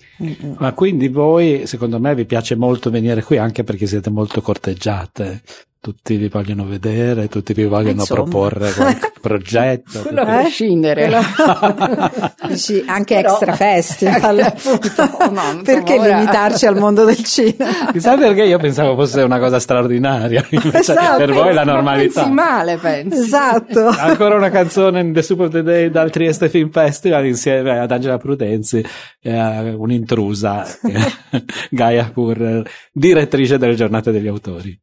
Ma 0.57 0.71
quindi 0.73 1.09
voi, 1.09 1.67
secondo 1.67 1.99
me, 1.99 2.15
vi 2.15 2.25
piace 2.25 2.55
molto 2.55 2.89
venire 2.89 3.21
qui 3.23 3.37
anche 3.37 3.63
perché 3.65 3.87
siete 3.87 4.09
molto 4.09 4.41
corteggiate. 4.41 5.41
Tutti 5.81 6.17
vi 6.17 6.27
vogliono 6.27 6.65
vedere, 6.65 7.29
tutti 7.29 7.53
vi 7.53 7.63
vogliono 7.65 8.01
Insomma. 8.01 8.21
proporre 8.23 8.71
qualche 8.73 9.11
progetto. 9.21 10.01
Quello 10.01 10.21
a 10.21 10.39
Eh? 10.39 10.41
prescindere. 10.43 11.07
Quello- 11.07 12.31
Dici 12.49 12.83
anche 12.85 13.15
Però- 13.15 13.29
extra 13.31 13.53
festival. 13.53 14.39
Appunto, 14.43 14.89
no, 15.05 15.25
insomma, 15.29 15.61
Perché 15.63 15.93
ora- 15.97 16.17
limitarci 16.17 16.65
al 16.65 16.75
mondo 16.77 17.05
del 17.05 17.23
cinema? 17.23 17.91
Chissà 17.93 18.17
perché 18.17 18.43
io 18.43 18.57
pensavo 18.57 18.95
fosse 18.95 19.21
una 19.21 19.39
cosa 19.39 19.59
straordinaria, 19.59 20.45
invece 20.49 20.79
Esatto. 20.79 21.17
per 21.17 21.31
voi 21.31 21.53
la 21.53 21.63
Ma 21.63 21.71
normalità. 21.71 22.21
pensi 22.23 22.33
male, 22.35 22.77
pensi. 22.77 23.17
Esatto. 23.19 23.85
Ancora 23.87 24.35
una 24.35 24.49
canzone 24.49 24.99
in 24.99 25.13
The 25.13 25.21
Super 25.21 25.45
of 25.47 25.51
the 25.53 25.63
Day 25.63 25.89
dal 25.89 26.09
Trieste 26.11 26.49
Film 26.49 26.69
Festival 26.71 27.25
insieme 27.25 27.79
ad 27.79 27.91
Angela 27.91 28.17
Prudenzi 28.17 28.83
e 29.21 29.33
a 29.37 29.61
un'intrusa, 29.75 30.65
eh, 30.65 31.43
Gaia 31.69 32.09
Pur, 32.13 32.63
direttrice 32.91 33.57
delle 33.57 33.75
giornate 33.75 34.11
degli 34.11 34.27
autori. 34.27 34.77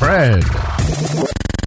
Fred, 0.00 0.42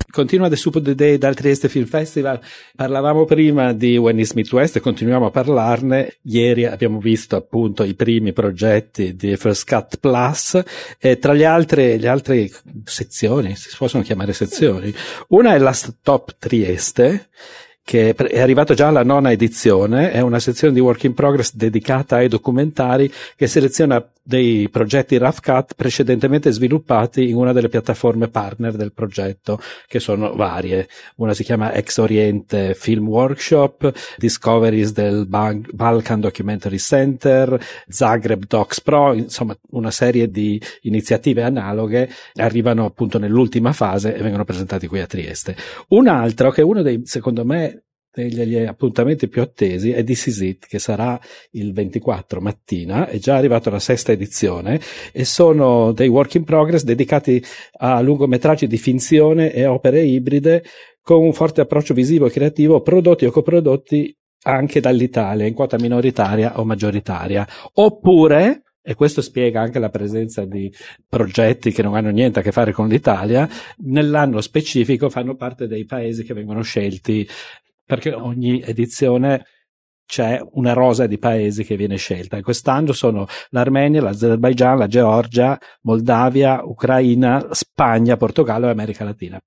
Continua 0.10 0.50
The 0.50 0.56
Super 0.56 0.82
of 0.82 0.88
the 0.88 0.96
Day 0.96 1.20
dal 1.20 1.36
Trieste 1.36 1.70
Film 1.70 1.86
Festival. 1.86 2.40
Parlavamo 2.76 3.26
prima 3.26 3.74
di 3.74 3.96
When 3.96 4.18
is 4.18 4.32
Smith 4.32 4.52
West 4.52 4.76
e 4.76 4.80
continuiamo 4.80 5.28
a 5.28 5.30
parlarne. 5.30 6.18
Ieri 6.24 6.66
abbiamo 6.66 7.00
visto 7.00 7.36
appunto 7.36 7.84
i 7.84 7.94
primi 7.94 8.34
progetti 8.34 9.16
di 9.16 9.38
First 9.38 9.70
Cut 9.70 9.98
Plus 10.00 10.60
e 10.98 11.20
tra 11.20 11.34
le 11.34 11.46
altre, 11.46 11.98
le 11.98 12.08
altre 12.08 12.50
sezioni, 12.86 13.56
si 13.56 13.70
possono 13.78 14.02
chiamare 14.02 14.34
sezioni, 14.34 14.92
una 15.28 15.54
è 15.54 15.60
la 15.60 15.72
Stop 15.72 16.34
Trieste 16.40 17.30
che 17.84 18.16
è 18.16 18.40
arrivato 18.40 18.74
già 18.74 18.88
alla 18.88 19.04
nona 19.04 19.32
edizione, 19.32 20.12
è 20.12 20.22
una 20.22 20.40
sezione 20.40 20.74
di 20.74 20.80
work 20.80 21.04
in 21.04 21.14
progress 21.14 21.54
dedicata 21.54 22.16
ai 22.16 22.30
documentari 22.30 23.12
che 23.36 23.48
seleziona 23.48 24.04
dei 24.26 24.70
progetti 24.70 25.18
rough 25.18 25.42
cut 25.42 25.74
precedentemente 25.76 26.50
sviluppati 26.50 27.30
in 27.30 27.36
una 27.36 27.52
delle 27.52 27.68
piattaforme 27.68 28.30
partner 28.30 28.74
del 28.74 28.94
progetto, 28.94 29.60
che 29.86 30.00
sono 30.00 30.34
varie. 30.34 30.88
Una 31.18 31.34
si 31.34 31.44
chiama 31.44 31.74
Ex 31.74 31.98
Oriente 31.98 32.74
Film 32.74 33.08
Workshop, 33.08 33.92
Discoveries 34.18 34.94
del 34.94 35.28
Ban- 35.28 35.68
Balkan 35.72 36.22
Documentary 36.22 36.78
Center, 36.78 37.60
Zagreb 37.90 38.46
Docs 38.48 38.82
Pro, 38.82 39.14
insomma 39.14 39.58
una 39.72 39.92
serie 39.92 40.30
di 40.32 40.62
iniziative 40.84 41.44
analoghe 41.44 42.10
arrivano 42.36 42.86
appunto 42.86 43.20
nell'ultima 43.20 43.74
fase 43.74 44.16
e 44.16 44.22
vengono 44.22 44.46
presentati 44.46 44.88
qui 44.88 45.02
a 45.02 45.06
Trieste. 45.06 45.56
Un 45.90 46.08
altro 46.08 46.50
che 46.52 46.62
è 46.62 46.64
uno 46.64 46.82
dei, 46.82 47.02
secondo 47.04 47.44
me, 47.44 47.83
degli 48.14 48.58
appuntamenti 48.58 49.28
più 49.28 49.42
attesi 49.42 49.92
è 49.92 50.04
This 50.04 50.28
Is 50.28 50.40
It, 50.42 50.68
che 50.68 50.78
sarà 50.78 51.20
il 51.52 51.74
24 51.74 52.40
mattina, 52.42 53.08
è 53.08 53.18
già 53.18 53.36
arrivato 53.36 53.70
alla 53.70 53.80
sesta 53.80 54.12
edizione 54.12 54.80
e 55.12 55.26
sono 55.26 55.92
dei 55.94 56.08
work 56.08 56.36
in 56.36 56.44
progress 56.44 56.84
dedicati 56.84 57.44
a 57.78 58.00
lungometraggi 58.02 58.68
di 58.68 58.78
finzione 58.78 59.52
e 59.52 59.66
opere 59.66 60.02
ibride 60.04 60.64
con 61.02 61.24
un 61.24 61.34
forte 61.34 61.62
approccio 61.62 61.94
visivo 61.94 62.28
e 62.28 62.32
creativo, 62.32 62.82
prodotti 62.82 63.26
o 63.26 63.32
coprodotti 63.32 64.16
anche 64.44 64.80
dall'Italia, 64.80 65.48
in 65.48 65.54
quota 65.54 65.78
minoritaria 65.80 66.60
o 66.60 66.66
maggioritaria. 66.66 67.48
Oppure, 67.74 68.64
e 68.86 68.96
questo 68.96 69.22
spiega 69.22 69.62
anche 69.62 69.80
la 69.80 69.90
presenza 69.90 70.46
di 70.46 70.72
progetti 71.08 71.72
che 71.72 71.82
non 71.82 71.96
hanno 71.96 72.10
niente 72.10 72.40
a 72.40 72.42
che 72.42 72.52
fare 72.52 72.74
con 72.74 72.90
l'Italia, 72.90 73.50
nell'anno 73.78 74.42
specifico 74.42 75.10
fanno 75.10 75.36
parte 75.36 75.68
dei 75.68 75.86
paesi 75.86 76.24
che 76.24 76.34
vengono 76.34 76.62
scelti 76.62 77.28
perché 77.86 78.14
ogni 78.14 78.62
edizione 78.62 79.46
c'è 80.06 80.40
una 80.52 80.74
rosa 80.74 81.08
di 81.08 81.18
paesi 81.18 81.64
che 81.64 81.76
viene 81.76 81.96
scelta 81.96 82.38
e 82.38 82.42
quest'anno 82.42 82.92
sono 82.92 83.26
l'Armenia, 83.50 84.02
l'Azerbaigian, 84.02 84.78
la 84.78 84.88
Georgia, 84.88 85.60
Moldavia, 85.82 86.62
Ucraina, 86.64 87.48
Spagna, 87.52 88.18
Portogallo 88.18 88.68
e 88.68 88.72
America 88.72 89.04
Latina. 89.04 89.40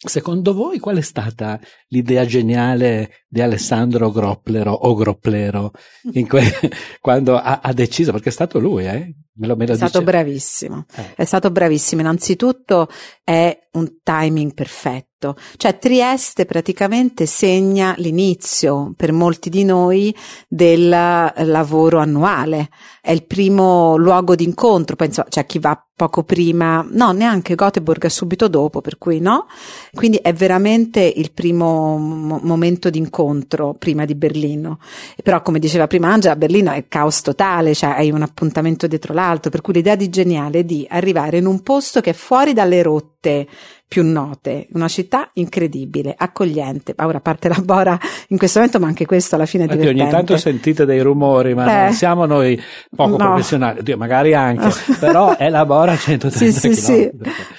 Secondo 0.00 0.54
voi 0.54 0.78
qual 0.78 0.96
è 0.98 1.00
stata 1.00 1.58
l'idea 1.88 2.24
geniale 2.24 3.24
di 3.26 3.40
Alessandro 3.40 4.12
Gropplero 4.12 4.72
o 4.72 4.94
Gropplero 4.94 5.72
in 6.12 6.28
que- 6.28 6.52
quando 7.00 7.36
ha, 7.36 7.58
ha 7.60 7.72
deciso, 7.72 8.12
perché 8.12 8.28
è 8.28 8.32
stato 8.32 8.60
lui, 8.60 8.86
eh? 8.86 9.12
Me 9.38 9.46
lo, 9.48 9.56
me 9.56 9.66
lo 9.66 9.72
È 9.72 9.76
stato 9.76 10.02
bravissimo. 10.02 10.86
Eh. 10.94 11.14
È 11.16 11.24
stato 11.24 11.50
bravissimo. 11.50 12.00
Innanzitutto 12.00 12.88
è 13.24 13.58
un 13.72 13.96
timing 14.04 14.54
perfetto. 14.54 15.07
Cioè 15.56 15.78
Trieste 15.78 16.44
praticamente 16.44 17.26
segna 17.26 17.94
l'inizio 17.98 18.92
per 18.96 19.12
molti 19.12 19.50
di 19.50 19.64
noi 19.64 20.14
del 20.46 20.88
lavoro 20.88 21.98
annuale. 21.98 22.68
È 23.00 23.10
il 23.10 23.26
primo 23.26 23.96
luogo 23.96 24.36
di 24.36 24.44
incontro. 24.44 24.94
Penso 24.94 25.24
c'è 25.28 25.44
chi 25.46 25.58
va 25.58 25.87
poco 25.98 26.22
prima, 26.22 26.86
no, 26.92 27.10
neanche 27.10 27.56
Göteborg 27.56 28.04
è 28.04 28.08
subito 28.08 28.46
dopo, 28.46 28.80
per 28.80 28.98
cui 28.98 29.18
no. 29.18 29.46
Quindi 29.92 30.18
è 30.22 30.32
veramente 30.32 31.00
il 31.00 31.32
primo 31.32 31.96
mo- 31.98 32.38
momento 32.40 32.88
di 32.88 32.98
incontro 32.98 33.74
prima 33.76 34.04
di 34.04 34.14
Berlino. 34.14 34.78
Però, 35.24 35.42
come 35.42 35.58
diceva 35.58 35.88
prima 35.88 36.12
Angela, 36.12 36.36
Berlino 36.36 36.70
è 36.70 36.84
caos 36.86 37.20
totale, 37.20 37.74
cioè 37.74 37.90
hai 37.90 38.12
un 38.12 38.22
appuntamento 38.22 38.86
dietro 38.86 39.12
l'altro, 39.12 39.50
per 39.50 39.60
cui 39.60 39.72
l'idea 39.74 39.96
di 39.96 40.08
geniale 40.08 40.60
è 40.60 40.64
di 40.64 40.86
arrivare 40.88 41.38
in 41.38 41.46
un 41.46 41.62
posto 41.62 42.00
che 42.00 42.10
è 42.10 42.14
fuori 42.14 42.52
dalle 42.52 42.80
rotte 42.80 43.48
più 43.88 44.04
note, 44.04 44.68
una 44.74 44.86
città 44.86 45.30
incredibile, 45.34 46.14
accogliente. 46.16 46.94
Ora 46.98 47.20
parte 47.20 47.48
la 47.48 47.56
Bora 47.64 47.98
in 48.28 48.36
questo 48.36 48.58
momento, 48.58 48.78
ma 48.78 48.86
anche 48.86 49.06
questo 49.06 49.34
alla 49.34 49.46
fine 49.46 49.62
è 49.62 49.66
Infatti 49.66 49.80
divertente. 49.86 50.14
ogni 50.14 50.26
tanto 50.26 50.40
sentite 50.40 50.84
dei 50.84 51.00
rumori, 51.00 51.54
ma 51.54 51.64
Eh. 51.64 51.82
non 51.84 51.92
siamo 51.94 52.26
noi 52.26 52.60
poco 52.94 53.16
No. 53.16 53.16
professionali, 53.16 53.94
magari 53.96 54.34
anche, 54.34 54.68
però 55.00 55.34
è 55.38 55.48
la 55.48 55.64
Bora 55.64 55.87
a 55.90 55.96
130 55.96 56.30
Sì, 56.30 56.52
sì, 56.52 56.74
sì. 56.74 57.10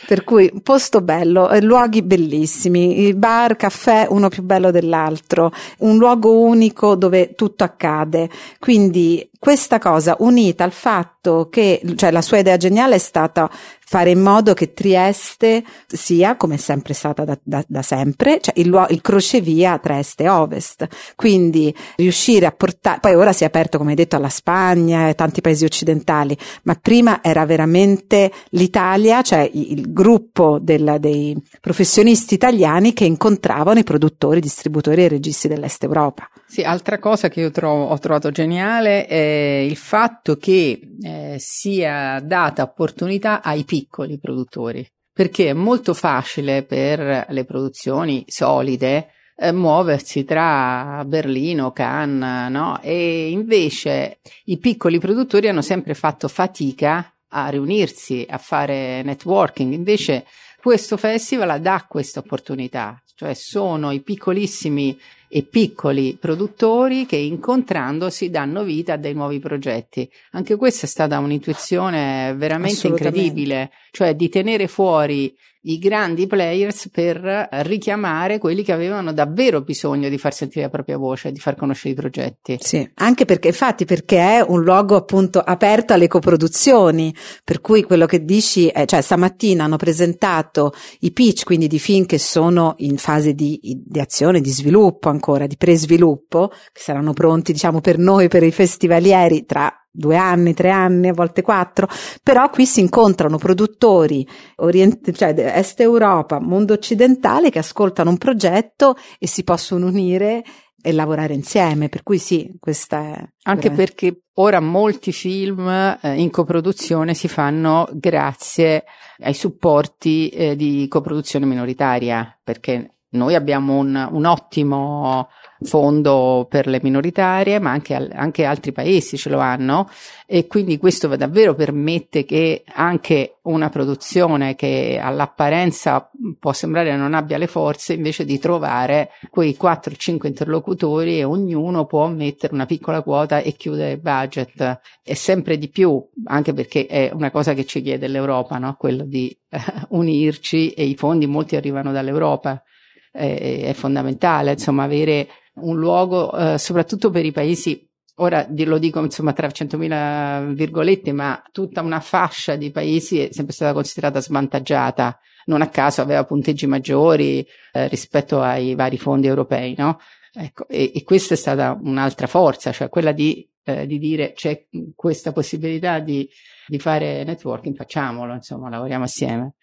Per 0.08 0.24
cui 0.24 0.52
posto 0.64 1.02
bello, 1.02 1.50
eh, 1.50 1.62
luoghi 1.62 2.02
bellissimi, 2.02 3.14
bar, 3.14 3.56
caffè, 3.56 4.08
uno 4.10 4.30
più 4.30 4.44
bello 4.44 4.72
dell'altro, 4.72 5.52
un 5.80 5.98
luogo 5.98 6.40
unico 6.40 6.96
dove 6.96 7.36
tutto 7.36 7.64
accade. 7.64 8.30
Quindi 8.60 9.29
questa 9.40 9.80
cosa 9.80 10.18
unita 10.20 10.66
al 10.66 10.74
fatto 10.74 11.48
che, 11.50 11.82
cioè 11.96 12.12
la 12.12 12.22
sua 12.22 12.40
idea 12.40 12.58
geniale 12.58 12.96
è 12.96 13.00
stata 13.00 13.50
fare 13.90 14.12
in 14.12 14.22
modo 14.22 14.54
che 14.54 14.74
Trieste 14.74 15.64
sia, 15.88 16.36
come 16.36 16.56
è 16.56 16.58
sempre 16.58 16.94
stata 16.94 17.24
da, 17.26 17.40
da- 17.42 17.64
da 17.68 17.82
sempre, 17.82 18.40
cioè 18.40 18.54
il, 18.60 18.86
il 18.90 19.02
crocevia 19.02 19.80
tra 19.80 19.98
est 19.98 20.22
e 20.22 20.30
ovest. 20.30 20.88
Quindi 21.16 21.74
riuscire 21.96 22.46
a 22.46 22.52
portare, 22.52 23.00
poi 23.00 23.16
ora 23.16 23.34
si 23.34 23.44
è 23.44 23.48
aperto, 23.48 23.80
come 23.80 23.92
hai 23.92 23.96
detto, 23.96 24.16
alla 24.16 24.30
Spagna 24.30 25.08
e 25.08 25.16
tanti 25.16 25.42
paesi 25.42 25.66
occidentali, 25.66 26.38
ma 26.64 26.76
prima 26.76 27.24
era 27.24 27.46
veramente 27.46 28.32
l'Italia, 28.50 29.24
cioè 29.24 29.50
il 29.52 29.92
gruppo 29.92 30.60
del- 30.62 30.98
dei 31.00 31.36
professionisti 31.60 32.36
italiani 32.36 32.94
che 32.94 33.06
incontravano 33.06 33.80
i 33.80 33.84
produttori, 33.84 34.40
distributori 34.40 35.04
e 35.06 35.08
registi 35.08 35.48
dell'Est 35.48 35.82
Europa. 35.84 36.30
Sì, 36.46 36.62
altra 36.62 37.00
cosa 37.00 37.30
che 37.30 37.40
io 37.40 37.50
trovo- 37.52 37.86
ho 37.86 37.98
trovato 37.98 38.30
geniale 38.30 39.08
è 39.08 39.29
il 39.30 39.76
fatto 39.76 40.38
che 40.38 40.80
eh, 41.02 41.36
sia 41.38 42.20
data 42.20 42.64
opportunità 42.64 43.42
ai 43.42 43.64
piccoli 43.64 44.20
produttori, 44.20 44.86
perché 45.12 45.50
è 45.50 45.54
molto 45.54 45.94
facile 45.94 46.64
per 46.64 47.26
le 47.30 47.46
produzioni 47.46 48.24
solide 48.28 49.10
eh, 49.36 49.52
muoversi 49.52 50.26
tra 50.26 51.04
Berlino, 51.06 51.72
Cannes, 51.72 52.52
no? 52.52 52.80
E 52.82 53.30
invece 53.30 54.20
i 54.46 54.58
piccoli 54.58 55.00
produttori 55.00 55.48
hanno 55.48 55.62
sempre 55.62 55.94
fatto 55.94 56.28
fatica 56.28 57.14
a 57.30 57.48
riunirsi, 57.50 58.26
a 58.30 58.38
fare 58.38 59.02
networking, 59.04 59.72
invece 59.72 60.26
questo 60.62 60.98
festival 60.98 61.62
dà 61.62 61.86
questa 61.88 62.20
opportunità, 62.20 63.02
cioè 63.16 63.34
sono 63.34 63.92
i 63.92 64.02
piccolissimi 64.02 65.00
e 65.32 65.44
piccoli 65.44 66.18
produttori 66.20 67.06
che 67.06 67.16
incontrandosi 67.16 68.32
danno 68.32 68.64
vita 68.64 68.94
a 68.94 68.98
dei 68.98 69.14
nuovi 69.14 69.40
progetti. 69.40 70.10
Anche 70.32 70.56
questa 70.56 70.88
è 70.88 70.90
stata 70.90 71.20
un'intuizione 71.20 72.34
veramente 72.36 72.88
incredibile, 72.88 73.72
cioè 73.92 74.16
di 74.16 74.28
tenere 74.28 74.68
fuori 74.68 75.34
i 75.70 75.78
grandi 75.78 76.28
players 76.28 76.90
per 76.90 77.48
richiamare 77.64 78.38
quelli 78.38 78.64
che 78.64 78.72
avevano 78.72 79.14
davvero 79.14 79.62
bisogno 79.62 80.10
di 80.10 80.18
far 80.18 80.34
sentire 80.34 80.66
la 80.66 80.70
propria 80.70 80.98
voce, 80.98 81.32
di 81.32 81.40
far 81.40 81.56
conoscere 81.56 81.94
i 81.94 81.96
progetti. 81.96 82.58
Sì, 82.60 82.90
anche 82.96 83.26
perché, 83.26 83.50
infatti, 83.50 83.86
perché 83.86 84.18
è 84.18 84.46
un 84.46 84.64
luogo 84.64 84.96
appunto 84.96 85.40
aperto 85.40 85.94
alle 85.94 86.08
coproduzioni, 86.08 87.14
per 87.44 87.62
cui 87.62 87.84
quello 87.84 88.06
che 88.06 88.26
dici 88.26 88.68
è, 88.68 88.86
cioè 88.86 89.02
stamattina 89.02 89.64
hanno 89.64 89.78
presentato 89.78 90.74
i 91.02 91.12
pitch, 91.12 91.44
quindi 91.44 91.68
di 91.68 91.80
film 91.80 92.06
che 92.06 92.18
sono 92.18 92.74
in 92.78 92.98
fase 92.98 93.34
di, 93.34 93.60
di 93.62 94.00
azione, 94.00 94.42
di 94.42 94.50
sviluppo 94.50 95.10
ancora, 95.10 95.46
di 95.46 95.58
presviluppo, 95.58 96.50
che 96.72 96.82
saranno 96.82 97.14
pronti, 97.14 97.52
diciamo, 97.52 97.80
per 97.80 97.98
noi, 97.98 98.28
per 98.28 98.44
i 98.44 98.52
festivalieri 98.52 99.46
tra 99.46 99.79
due 99.92 100.16
anni, 100.16 100.54
tre 100.54 100.70
anni, 100.70 101.10
a 101.10 101.14
volte 101.14 101.42
quattro, 101.42 101.88
però 102.24 102.50
qui 102.50 102.66
si 102.66 102.80
incontrano 102.80 103.38
produttori 103.38 104.28
orient- 104.58 105.12
cioè 105.12 105.34
est 105.38 105.80
Europa, 105.80 106.40
mondo 106.40 106.74
occidentale 106.74 107.50
che 107.50 107.60
ascoltano 107.60 108.10
un 108.10 108.18
progetto 108.18 108.96
e 109.18 109.28
si 109.28 109.44
possono 109.44 109.88
unire 109.88 110.44
e 110.82 110.94
lavorare 110.94 111.34
insieme, 111.34 111.90
per 111.90 112.04
cui 112.04 112.18
sì, 112.18 112.56
questa 112.60 113.00
è... 113.00 113.30
Anche 113.44 113.70
veramente- 113.70 113.76
perché 113.76 114.22
ora 114.36 114.60
molti 114.60 115.12
film 115.12 115.68
eh, 115.68 116.14
in 116.16 116.30
coproduzione 116.30 117.14
si 117.14 117.28
fanno 117.28 117.90
grazie 117.92 118.86
ai 119.20 119.34
supporti 119.34 120.30
eh, 120.30 120.56
di 120.56 120.88
coproduzione 120.88 121.46
minoritaria, 121.46 122.40
perché 122.42 123.00
noi 123.10 123.36
abbiamo 123.36 123.78
un, 123.78 124.08
un 124.12 124.26
ottimo 124.26 125.30
fondo 125.62 126.48
per 126.50 126.68
le 126.68 126.80
minoritarie, 126.82 127.60
ma 127.60 127.72
anche, 127.72 127.96
al- 127.96 128.12
anche 128.14 128.46
altri 128.46 128.72
paesi 128.72 129.18
ce 129.18 129.30
lo 129.30 129.40
hanno 129.40 129.90
e 130.32 130.46
quindi 130.46 130.78
questo 130.78 131.08
davvero 131.16 131.56
permette 131.56 132.24
che 132.24 132.64
anche 132.74 133.38
una 133.44 133.70
produzione 133.70 134.54
che 134.54 135.00
all'apparenza 135.02 136.10
può 136.38 136.54
sembrare 136.54 136.96
non 136.96 137.16
abbia 137.16 137.40
le 137.40 137.48
forze, 137.48 137.94
invece 137.94 138.26
di 138.26 138.38
trovare 138.38 139.10
quei 139.32 139.58
4-5 139.60 140.28
interlocutori 140.28 141.18
e 141.18 141.24
ognuno 141.24 141.86
può 141.86 142.08
mettere 142.10 142.54
una 142.54 142.68
piccola 142.68 143.02
quota 143.02 143.40
e 143.40 143.54
chiudere 143.54 143.94
il 143.94 144.00
budget 144.00 144.80
e 145.04 145.16
sempre 145.16 145.58
di 145.58 145.70
più, 145.70 146.00
anche 146.26 146.54
perché 146.54 146.86
è 146.86 147.10
una 147.12 147.32
cosa 147.32 147.56
che 147.56 147.66
ci 147.66 147.82
chiede 147.82 148.08
l'Europa, 148.08 148.60
no? 148.60 148.76
quello 148.78 149.04
di 149.06 149.36
eh, 149.50 149.60
unirci 149.90 150.74
e 150.74 150.84
i 150.84 150.96
fondi 150.96 151.26
molti 151.26 151.56
arrivano 151.56 151.92
dall'Europa. 151.92 152.64
È 153.12 153.74
fondamentale 153.74 154.52
insomma 154.52 154.84
avere 154.84 155.28
un 155.62 155.78
luogo 155.78 156.32
eh, 156.32 156.58
soprattutto 156.58 157.10
per 157.10 157.26
i 157.26 157.32
paesi 157.32 157.88
ora 158.16 158.46
lo 158.50 158.78
dico 158.78 159.00
insomma 159.02 159.34
tra 159.34 159.48
100.000 159.48 160.54
virgolette 160.54 161.12
ma 161.12 161.42
tutta 161.52 161.82
una 161.82 162.00
fascia 162.00 162.56
di 162.56 162.72
paesi 162.72 163.20
è 163.20 163.30
sempre 163.32 163.54
stata 163.54 163.74
considerata 163.74 164.22
svantaggiata 164.22 165.20
non 165.46 165.62
a 165.62 165.70
caso 165.70 166.02
aveva 166.02 166.26
punteggi 166.26 166.68
maggiori 166.68 167.46
eh, 167.72 167.88
rispetto 167.88 168.42
ai 168.42 168.76
vari 168.76 168.98
fondi 168.98 169.28
europei 169.28 169.74
no? 169.78 170.00
ecco, 170.34 170.68
e, 170.68 170.92
e 170.94 171.04
questa 171.04 171.34
è 171.34 171.38
stata 171.38 171.78
un'altra 171.82 172.28
forza 172.28 172.72
cioè 172.72 172.90
quella 172.90 173.12
di, 173.12 173.48
eh, 173.64 173.86
di 173.88 173.98
dire 173.98 174.34
c'è 174.34 174.66
questa 174.96 175.32
possibilità 175.32 176.00
di, 176.00 176.30
di 176.68 176.80
fare 176.80 177.24
networking 177.24 177.76
facciamolo 177.76 178.34
insomma 178.34 178.70
lavoriamo 178.70 179.06
assieme 179.06 179.54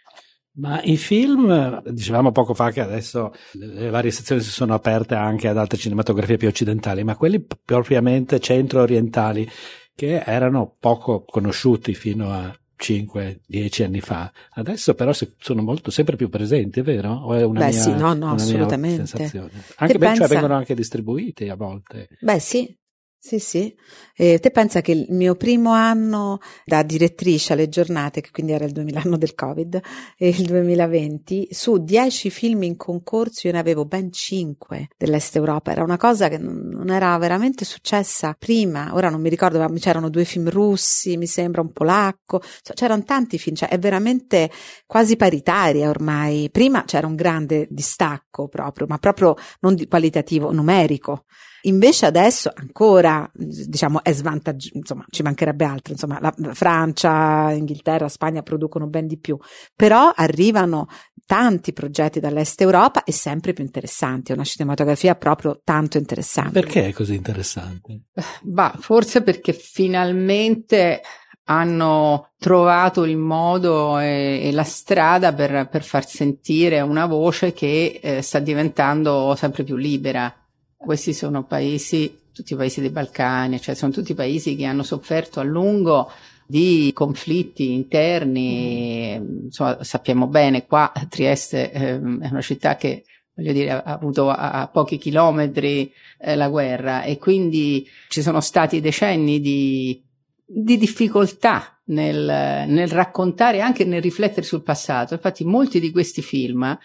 Ma 0.59 0.81
i 0.83 0.97
film, 0.97 1.83
dicevamo 1.91 2.33
poco 2.33 2.55
fa 2.55 2.71
che 2.71 2.81
adesso 2.81 3.33
le 3.53 3.91
varie 3.91 4.11
sezioni 4.11 4.41
si 4.41 4.51
sono 4.51 4.75
aperte 4.75 5.15
anche 5.15 5.49
ad 5.49 5.59
altre 5.59 5.77
cinematografie 5.79 6.39
più 6.39 6.49
occidentali, 6.49 7.05
ma 7.05 7.15
quelli 7.17 7.45
propriamente 7.65 8.41
centro-orientali 8.41 9.49
che 9.95 10.23
erano 10.25 10.75
poco 10.79 11.25
conosciuti 11.25 11.95
fino 11.95 12.31
a 12.31 12.55
5-10 12.79 13.85
anni 13.85 14.01
fa, 14.01 14.31
adesso 14.51 14.95
però 14.95 15.13
sono 15.13 15.63
molto 15.63 15.91
sempre 15.91 16.17
più 16.17 16.29
presenti, 16.29 16.81
è 16.81 16.83
vero? 16.83 17.13
O 17.13 17.35
è 17.35 17.43
una 17.43 17.61
Beh, 17.61 17.71
mia, 17.71 17.81
sì, 17.81 17.95
no, 17.95 18.13
no, 18.15 18.33
assolutamente. 18.33 19.07
sensazione? 19.07 19.51
Anche 19.77 19.99
beh, 19.99 20.07
cioè 20.07 20.17
pensa- 20.19 20.27
vengono 20.27 20.55
anche 20.55 20.75
distribuiti 20.75 21.49
a 21.49 21.55
volte. 21.57 22.09
Beh, 22.21 22.39
sì. 22.39 22.77
Sì, 23.19 23.41
sì. 23.41 23.75
Eh, 24.15 24.39
te 24.39 24.51
pensa 24.53 24.81
che 24.83 24.93
il 24.93 25.07
mio 25.11 25.35
primo 25.35 25.73
anno 25.73 26.39
da 26.65 26.83
direttrice 26.85 27.55
alle 27.55 27.69
giornate, 27.69 28.21
che 28.21 28.31
quindi 28.31 28.53
era 28.53 28.65
il 28.65 28.71
2000 28.73 29.01
anno 29.05 29.17
del 29.17 29.35
Covid, 29.35 29.81
e 30.17 30.29
il 30.29 30.45
2020, 30.45 31.49
su 31.51 31.79
10 31.83 32.31
film 32.31 32.63
in 32.63 32.77
concorso 32.77 33.49
io 33.49 33.53
ne 33.53 33.59
avevo 33.59 33.85
ben 33.85 34.13
5 34.13 34.91
dell'Est 34.97 35.35
Europa. 35.35 35.73
Era 35.73 35.83
una 35.83 35.97
cosa 35.97 36.29
che 36.29 36.39
non 36.39 36.65
non 36.87 36.91
era 36.91 37.17
veramente 37.19 37.65
successa 37.65 38.35
prima. 38.39 38.91
Ora 38.95 39.09
non 39.11 39.21
mi 39.21 39.29
ricordo, 39.29 39.59
ma 39.59 39.69
c'erano 39.75 40.09
due 40.09 40.25
film 40.25 40.49
russi, 40.49 41.17
mi 41.17 41.27
sembra 41.27 41.61
un 41.63 41.73
polacco, 41.73 42.41
cioè, 42.63 42.75
c'erano 42.77 43.03
tanti 43.03 43.39
film, 43.39 43.57
cioè 43.57 43.69
è 43.69 43.79
veramente 43.79 44.51
quasi 44.87 45.17
paritaria 45.17 45.89
ormai. 45.89 46.49
Prima 46.51 46.85
c'era 46.85 47.07
un 47.09 47.17
grande 47.17 47.67
distacco 47.71 48.47
proprio, 48.49 48.87
ma 48.89 48.99
proprio 48.99 49.35
non 49.61 49.75
di 49.75 49.89
qualitativo, 49.89 50.53
numerico. 50.53 51.25
Invece 51.67 52.07
adesso 52.07 52.51
ancora, 52.55 53.29
diciamo, 53.33 54.03
è 54.03 54.13
svantaggioso, 54.13 54.77
insomma, 54.77 55.05
ci 55.11 55.23
mancherebbe 55.23 55.65
altro, 55.65 55.93
insomma, 55.93 56.19
la 56.21 56.33
Francia, 56.55 57.51
Inghilterra, 57.51 58.09
Spagna 58.09 58.43
producono 58.43 58.87
ben 58.87 59.07
di 59.07 59.19
più, 59.19 59.37
però 59.75 60.13
arrivano 60.15 60.89
tanti 61.27 61.73
progetti 61.73 62.21
dall'Est 62.21 62.61
Europa 62.61 63.03
e 63.03 63.13
sempre 63.13 63.53
più 63.53 63.65
interessanti, 63.65 64.31
è 64.31 64.35
una 64.35 64.45
cinematografia 64.45 65.17
proprio 65.17 65.61
tanto 65.65 65.99
interessante. 65.99 66.53
Perché 66.53 66.87
è 66.87 66.93
così 66.93 67.15
interessante? 67.15 68.03
Bah, 68.43 68.77
forse 68.79 69.23
perché 69.23 69.53
finalmente 69.53 71.01
hanno 71.49 72.31
trovato 72.39 73.05
il 73.05 73.17
modo 73.17 73.99
e, 73.99 74.41
e 74.43 74.53
la 74.53 74.65
strada 74.65 75.33
per, 75.33 75.69
per 75.69 75.83
far 75.83 76.07
sentire 76.07 76.81
una 76.81 77.07
voce 77.07 77.53
che 77.53 77.99
eh, 78.01 78.23
sta 78.23 78.39
diventando 78.39 79.35
sempre 79.37 79.65
più 79.65 79.77
libera. 79.77 80.33
Questi 80.77 81.13
sono 81.13 81.45
paesi, 81.45 82.19
tutti 82.33 82.53
i 82.53 82.57
paesi 82.57 82.81
dei 82.81 82.91
Balcani, 82.91 83.61
cioè 83.61 83.75
sono 83.75 83.93
tutti 83.93 84.15
paesi 84.15 84.57
che 84.57 84.65
hanno 84.65 84.83
sofferto 84.83 85.41
a 85.41 85.45
lungo 85.45 86.11
di 86.47 86.93
conflitti 86.95 87.73
interni, 87.73 89.15
insomma, 89.15 89.83
sappiamo 89.83 90.29
bene 90.29 90.67
qua 90.67 90.93
Trieste 91.09 91.73
ehm, 91.73 92.23
è 92.23 92.29
una 92.29 92.41
città 92.41 92.77
che 92.77 93.05
voglio 93.35 93.53
dire, 93.53 93.71
ha 93.71 93.83
avuto 93.83 94.31
a, 94.31 94.51
a 94.51 94.69
pochi 94.69 94.97
chilometri 94.97 95.93
eh, 96.19 96.37
la 96.37 96.49
guerra 96.49 97.03
e 97.03 97.19
quindi 97.19 97.87
ci 98.09 98.23
sono 98.23 98.41
stati 98.41 98.81
decenni 98.81 99.41
di, 99.41 100.03
di 100.45 100.77
difficoltà 100.77 101.81
nel, 101.87 102.65
nel 102.69 102.89
raccontare 102.89 103.59
e 103.59 103.61
anche 103.61 103.85
nel 103.85 104.01
riflettere 104.01 104.47
sul 104.47 104.63
passato. 104.63 105.15
Infatti 105.15 105.45
molti 105.45 105.81
di 105.81 105.91
questi 105.91 106.23
film 106.23 106.79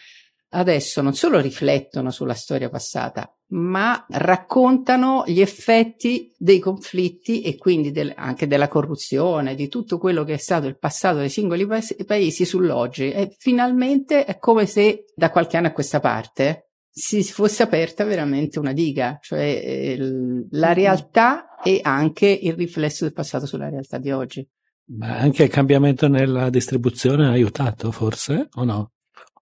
adesso 0.49 1.01
non 1.01 1.13
solo 1.13 1.39
riflettono 1.39 2.11
sulla 2.11 2.33
storia 2.33 2.69
passata, 2.69 3.33
ma 3.51 4.05
raccontano 4.09 5.23
gli 5.25 5.41
effetti 5.41 6.31
dei 6.37 6.59
conflitti 6.59 7.41
e 7.41 7.57
quindi 7.57 7.91
del- 7.91 8.13
anche 8.15 8.47
della 8.47 8.67
corruzione, 8.67 9.55
di 9.55 9.67
tutto 9.67 9.97
quello 9.97 10.23
che 10.23 10.33
è 10.33 10.37
stato 10.37 10.67
il 10.67 10.77
passato 10.77 11.17
dei 11.17 11.29
singoli 11.29 11.65
paesi, 11.65 11.95
paesi 12.05 12.45
sull'oggi. 12.45 13.11
E 13.11 13.35
finalmente 13.37 14.25
è 14.25 14.37
come 14.37 14.65
se 14.65 15.05
da 15.15 15.29
qualche 15.31 15.57
anno 15.57 15.67
a 15.67 15.71
questa 15.71 15.99
parte 15.99 16.69
si 16.89 17.23
fosse 17.23 17.63
aperta 17.63 18.03
veramente 18.03 18.59
una 18.59 18.73
diga, 18.73 19.17
cioè 19.21 19.61
eh, 19.63 19.97
l- 19.97 20.47
la 20.51 20.73
realtà 20.73 21.55
e 21.63 21.79
anche 21.83 22.27
il 22.27 22.53
riflesso 22.53 23.03
del 23.05 23.13
passato 23.13 23.45
sulla 23.45 23.69
realtà 23.69 23.97
di 23.97 24.11
oggi. 24.11 24.47
Ma 24.93 25.17
anche 25.17 25.43
il 25.43 25.49
cambiamento 25.49 26.07
nella 26.07 26.49
distribuzione 26.49 27.27
ha 27.27 27.31
aiutato, 27.31 27.91
forse? 27.91 28.49
O 28.55 28.63
no? 28.63 28.91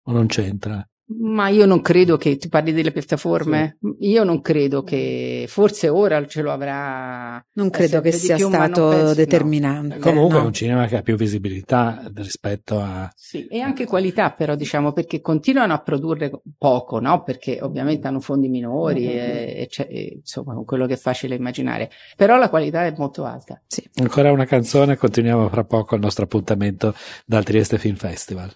O 0.03 0.11
non 0.11 0.27
c'entra? 0.27 0.85
Ma 1.09 1.47
io 1.47 1.65
non 1.65 1.81
credo 1.81 2.17
che 2.17 2.35
tu 2.37 2.49
parli 2.49 2.73
delle 2.73 2.91
piattaforme. 2.91 3.77
Io 3.99 4.25
non 4.25 4.41
credo 4.41 4.83
che 4.83 5.45
forse 5.47 5.87
ora 5.87 6.25
ce 6.27 6.41
lo 6.41 6.51
avrà. 6.51 7.41
Non 7.53 7.69
credo 7.69 8.01
che 8.01 8.11
sia 8.11 8.35
più, 8.35 8.49
stato 8.49 8.89
penso- 8.89 9.05
no. 9.05 9.13
determinante. 9.13 9.99
Comunque 9.99 10.37
no. 10.37 10.43
è 10.43 10.45
un 10.47 10.53
cinema 10.53 10.85
che 10.87 10.97
ha 10.97 11.01
più 11.01 11.15
visibilità 11.15 12.03
rispetto 12.13 12.81
a... 12.81 13.09
Sì, 13.15 13.47
e 13.47 13.61
anche 13.61 13.85
qualità, 13.85 14.31
però, 14.31 14.55
diciamo, 14.55 14.91
perché 14.91 15.21
continuano 15.21 15.73
a 15.73 15.79
produrre 15.79 16.29
poco, 16.57 16.99
no? 16.99 17.23
Perché 17.23 17.59
ovviamente 17.61 18.07
hanno 18.07 18.19
fondi 18.19 18.49
minori 18.49 19.05
e, 19.09 19.53
e 19.59 19.67
c'è- 19.69 19.87
e, 19.89 20.17
insomma, 20.17 20.55
con 20.55 20.65
quello 20.65 20.85
che 20.87 20.95
è 20.95 20.97
facile 20.97 21.35
immaginare. 21.35 21.89
Però 22.17 22.37
la 22.37 22.49
qualità 22.49 22.85
è 22.85 22.93
molto 22.97 23.23
alta. 23.23 23.61
Ancora 24.01 24.31
una 24.33 24.45
canzone, 24.45 24.97
continuiamo 24.97 25.47
fra 25.47 25.63
poco 25.63 25.95
il 25.95 26.01
nostro 26.01 26.25
appuntamento 26.25 26.93
dal 27.25 27.45
Trieste 27.45 27.77
Film 27.77 27.95
Festival. 27.95 28.53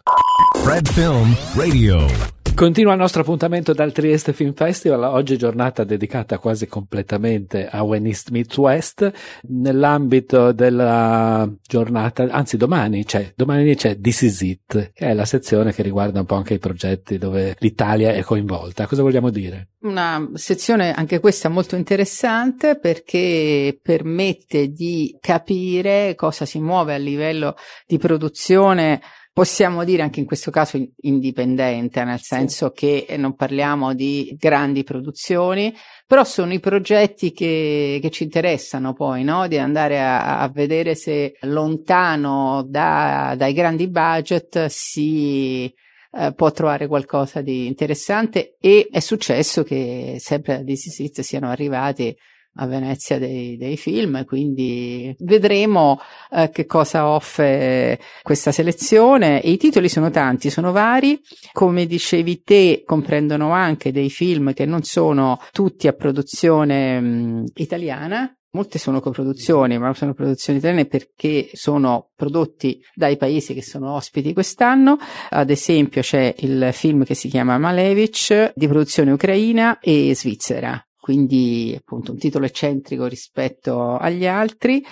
Fred 0.63 0.87
Film 0.89 1.33
Radio. 1.55 2.40
Continua 2.53 2.91
il 2.93 2.99
nostro 2.99 3.21
appuntamento 3.21 3.73
dal 3.73 3.91
Trieste 3.91 4.33
Film 4.33 4.53
Festival, 4.53 5.03
oggi 5.03 5.35
giornata 5.35 5.83
dedicata 5.83 6.37
quasi 6.37 6.67
completamente 6.67 7.67
a 7.67 7.81
When 7.81 8.05
East 8.05 8.29
Meets 8.29 8.55
West, 8.57 9.11
nell'ambito 9.47 10.51
della 10.51 11.49
giornata, 11.63 12.27
anzi 12.29 12.57
domani 12.57 13.03
c'è, 13.03 13.33
domani 13.35 13.75
c'è 13.75 13.99
This 13.99 14.21
Is 14.21 14.41
It, 14.41 14.91
che 14.93 15.07
è 15.07 15.13
la 15.13 15.25
sezione 15.25 15.73
che 15.73 15.81
riguarda 15.81 16.19
un 16.19 16.25
po' 16.27 16.35
anche 16.35 16.53
i 16.53 16.59
progetti 16.59 17.17
dove 17.17 17.55
l'Italia 17.59 18.11
è 18.11 18.21
coinvolta. 18.21 18.85
Cosa 18.85 19.01
vogliamo 19.01 19.31
dire? 19.31 19.69
Una 19.81 20.29
sezione 20.35 20.93
anche 20.93 21.19
questa 21.19 21.49
molto 21.49 21.75
interessante 21.75 22.77
perché 22.77 23.79
permette 23.81 24.67
di 24.67 25.17
capire 25.19 26.13
cosa 26.15 26.45
si 26.45 26.59
muove 26.59 26.93
a 26.93 26.97
livello 26.97 27.55
di 27.87 27.97
produzione 27.97 29.01
possiamo 29.33 29.83
dire 29.83 30.01
anche 30.01 30.19
in 30.19 30.25
questo 30.25 30.51
caso 30.51 30.77
in- 30.77 30.89
indipendente, 31.01 32.03
nel 32.03 32.19
senso 32.21 32.71
che 32.71 33.05
non 33.17 33.35
parliamo 33.35 33.93
di 33.93 34.35
grandi 34.37 34.83
produzioni, 34.83 35.73
però 36.05 36.23
sono 36.23 36.53
i 36.53 36.59
progetti 36.59 37.31
che, 37.31 37.99
che 38.01 38.09
ci 38.09 38.23
interessano 38.23 38.93
poi, 38.93 39.23
no? 39.23 39.47
Di 39.47 39.57
andare 39.57 40.01
a, 40.01 40.39
a 40.39 40.49
vedere 40.49 40.95
se 40.95 41.37
lontano 41.41 42.63
da- 42.67 43.33
dai 43.37 43.53
grandi 43.53 43.87
budget 43.87 44.65
si 44.67 45.73
eh, 46.13 46.33
può 46.33 46.51
trovare 46.51 46.87
qualcosa 46.87 47.41
di 47.41 47.67
interessante 47.67 48.57
e 48.59 48.89
è 48.91 48.99
successo 48.99 49.63
che 49.63 50.17
sempre 50.19 50.57
da 50.57 50.63
This 50.63 50.87
Is 50.87 50.99
It 50.99 51.21
siano 51.21 51.49
arrivati 51.49 52.15
a 52.55 52.65
Venezia 52.65 53.17
dei, 53.17 53.57
dei 53.57 53.77
film, 53.77 54.25
quindi 54.25 55.15
vedremo 55.19 55.99
eh, 56.31 56.49
che 56.51 56.65
cosa 56.65 57.07
offre 57.07 57.99
questa 58.21 58.51
selezione. 58.51 59.39
I 59.43 59.57
titoli 59.57 59.87
sono 59.89 60.09
tanti, 60.09 60.49
sono 60.49 60.71
vari, 60.71 61.19
come 61.51 61.85
dicevi 61.85 62.41
te, 62.43 62.83
comprendono 62.85 63.51
anche 63.51 63.91
dei 63.91 64.09
film 64.09 64.53
che 64.53 64.65
non 64.65 64.83
sono 64.83 65.39
tutti 65.51 65.87
a 65.87 65.93
produzione 65.93 66.99
mh, 66.99 67.43
italiana, 67.55 68.35
Molte 68.53 68.79
sono 68.79 68.99
coproduzioni, 68.99 69.77
ma 69.77 69.93
sono 69.93 70.13
produzioni 70.13 70.59
italiane 70.59 70.85
perché 70.85 71.51
sono 71.53 72.09
prodotti 72.17 72.81
dai 72.93 73.15
paesi 73.15 73.53
che 73.53 73.63
sono 73.63 73.93
ospiti 73.93 74.33
quest'anno. 74.33 74.97
Ad 75.29 75.49
esempio 75.49 76.01
c'è 76.01 76.35
il 76.39 76.71
film 76.73 77.05
che 77.05 77.13
si 77.13 77.29
chiama 77.29 77.57
Malevich 77.57 78.51
di 78.53 78.67
produzione 78.67 79.11
ucraina 79.11 79.79
e 79.79 80.13
svizzera 80.13 80.85
quindi 81.01 81.75
appunto 81.75 82.11
un 82.11 82.19
titolo 82.19 82.45
eccentrico 82.45 83.07
rispetto 83.07 83.97
agli 83.97 84.27
altri. 84.27 84.85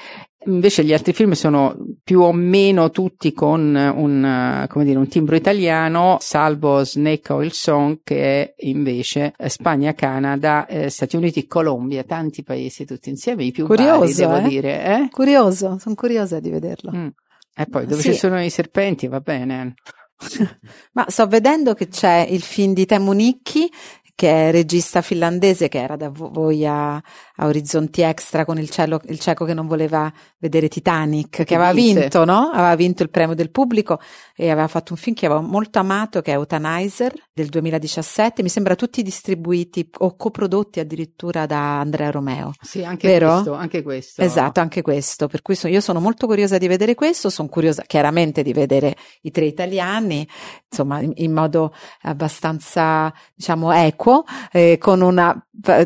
Invece 0.45 0.83
gli 0.83 0.93
altri 0.93 1.13
film 1.13 1.33
sono 1.33 1.77
più 2.03 2.21
o 2.21 2.31
meno 2.31 2.89
tutti 2.89 3.31
con 3.33 3.75
un, 3.75 4.65
come 4.69 4.85
dire, 4.85 4.97
un 4.97 5.07
timbro 5.07 5.35
italiano, 5.35 6.17
salvo 6.19 6.83
Snake 6.83 7.31
Oil 7.31 7.51
Song 7.51 7.99
che 8.03 8.41
è 8.41 8.53
invece 8.65 9.33
Spagna, 9.47 9.93
Canada, 9.93 10.65
eh, 10.65 10.89
Stati 10.89 11.15
Uniti, 11.15 11.45
Colombia, 11.45 12.03
tanti 12.03 12.41
paesi 12.41 12.85
tutti 12.85 13.09
insieme, 13.09 13.43
i 13.43 13.51
più 13.51 13.65
Curioso, 13.65 13.99
vari 13.99 14.13
devo 14.13 14.37
eh? 14.37 14.49
dire. 14.49 14.83
Eh? 14.83 15.09
Curioso, 15.11 15.77
sono 15.77 15.95
curiosa 15.95 16.39
di 16.39 16.49
vederlo. 16.49 16.91
Mm. 16.95 17.07
E 17.55 17.65
poi 17.67 17.85
dove 17.85 18.01
Sì. 18.01 18.13
ci 18.13 18.17
sono 18.17 18.41
i 18.41 18.49
serpenti 18.49 19.07
va 19.07 19.19
bene. 19.19 19.75
Ma 20.93 21.05
sto 21.07 21.27
vedendo 21.27 21.73
che 21.73 21.87
c'è 21.87 22.25
il 22.29 22.41
film 22.41 22.73
di 22.73 22.85
Temu 22.85 23.11
Nicchi, 23.11 23.71
che 24.19 24.49
è 24.49 24.51
regista 24.51 25.01
finlandese, 25.01 25.69
che 25.69 25.79
era 25.79 25.95
da 25.95 26.09
vo- 26.09 26.29
voi 26.29 26.65
a, 26.65 26.95
a 26.95 27.45
Orizzonti 27.45 28.01
Extra 28.01 28.43
con 28.43 28.59
il, 28.59 28.69
cielo- 28.69 28.99
il 29.05 29.17
cieco 29.17 29.45
che 29.45 29.53
non 29.53 29.65
voleva 29.65 30.11
vedere 30.39 30.67
Titanic, 30.67 31.29
che, 31.29 31.43
Che 31.45 31.55
aveva 31.55 31.71
vinse. 31.71 31.99
vinto, 32.01 32.25
no? 32.25 32.49
Aveva 32.51 32.75
vinto 32.75 33.01
il 33.01 33.09
premio 33.11 33.33
del 33.33 33.49
pubblico 33.49 33.97
e 34.35 34.49
aveva 34.49 34.67
fatto 34.67 34.91
un 34.91 34.99
film 34.99 35.15
che 35.15 35.25
avevo 35.25 35.39
molto 35.39 35.79
amato, 35.79 36.21
che 36.21 36.31
è 36.31 36.35
Euthanizer 36.35 37.13
del 37.31 37.47
2017. 37.47 38.43
Mi 38.43 38.49
sembra 38.49 38.75
tutti 38.75 39.01
distribuiti 39.03 39.89
o 39.99 40.17
coprodotti 40.17 40.81
addirittura 40.81 41.45
da 41.45 41.79
Andrea 41.79 42.11
Romeo. 42.11 42.51
Sì, 42.59 42.83
anche 42.83 43.07
Vero? 43.07 43.31
questo, 43.35 43.53
anche 43.53 43.83
questo. 43.83 44.21
Esatto, 44.21 44.59
anche 44.59 44.81
questo. 44.81 45.27
Per 45.27 45.41
cui 45.41 45.55
so- 45.55 45.69
io 45.69 45.79
sono 45.79 46.01
molto 46.01 46.27
curiosa 46.27 46.57
di 46.57 46.67
vedere 46.67 46.93
questo, 46.93 47.29
sono 47.29 47.47
curiosa 47.47 47.83
chiaramente 47.87 48.43
di 48.43 48.51
vedere 48.51 48.97
i 49.21 49.31
tre 49.31 49.45
italiani, 49.45 50.27
insomma, 50.69 50.99
in, 50.99 51.13
in 51.15 51.31
modo 51.31 51.73
abbastanza, 52.01 53.13
diciamo, 53.33 53.71
equo, 53.71 54.08
eh, 54.51 54.77
con 54.79 55.01
una, 55.01 55.35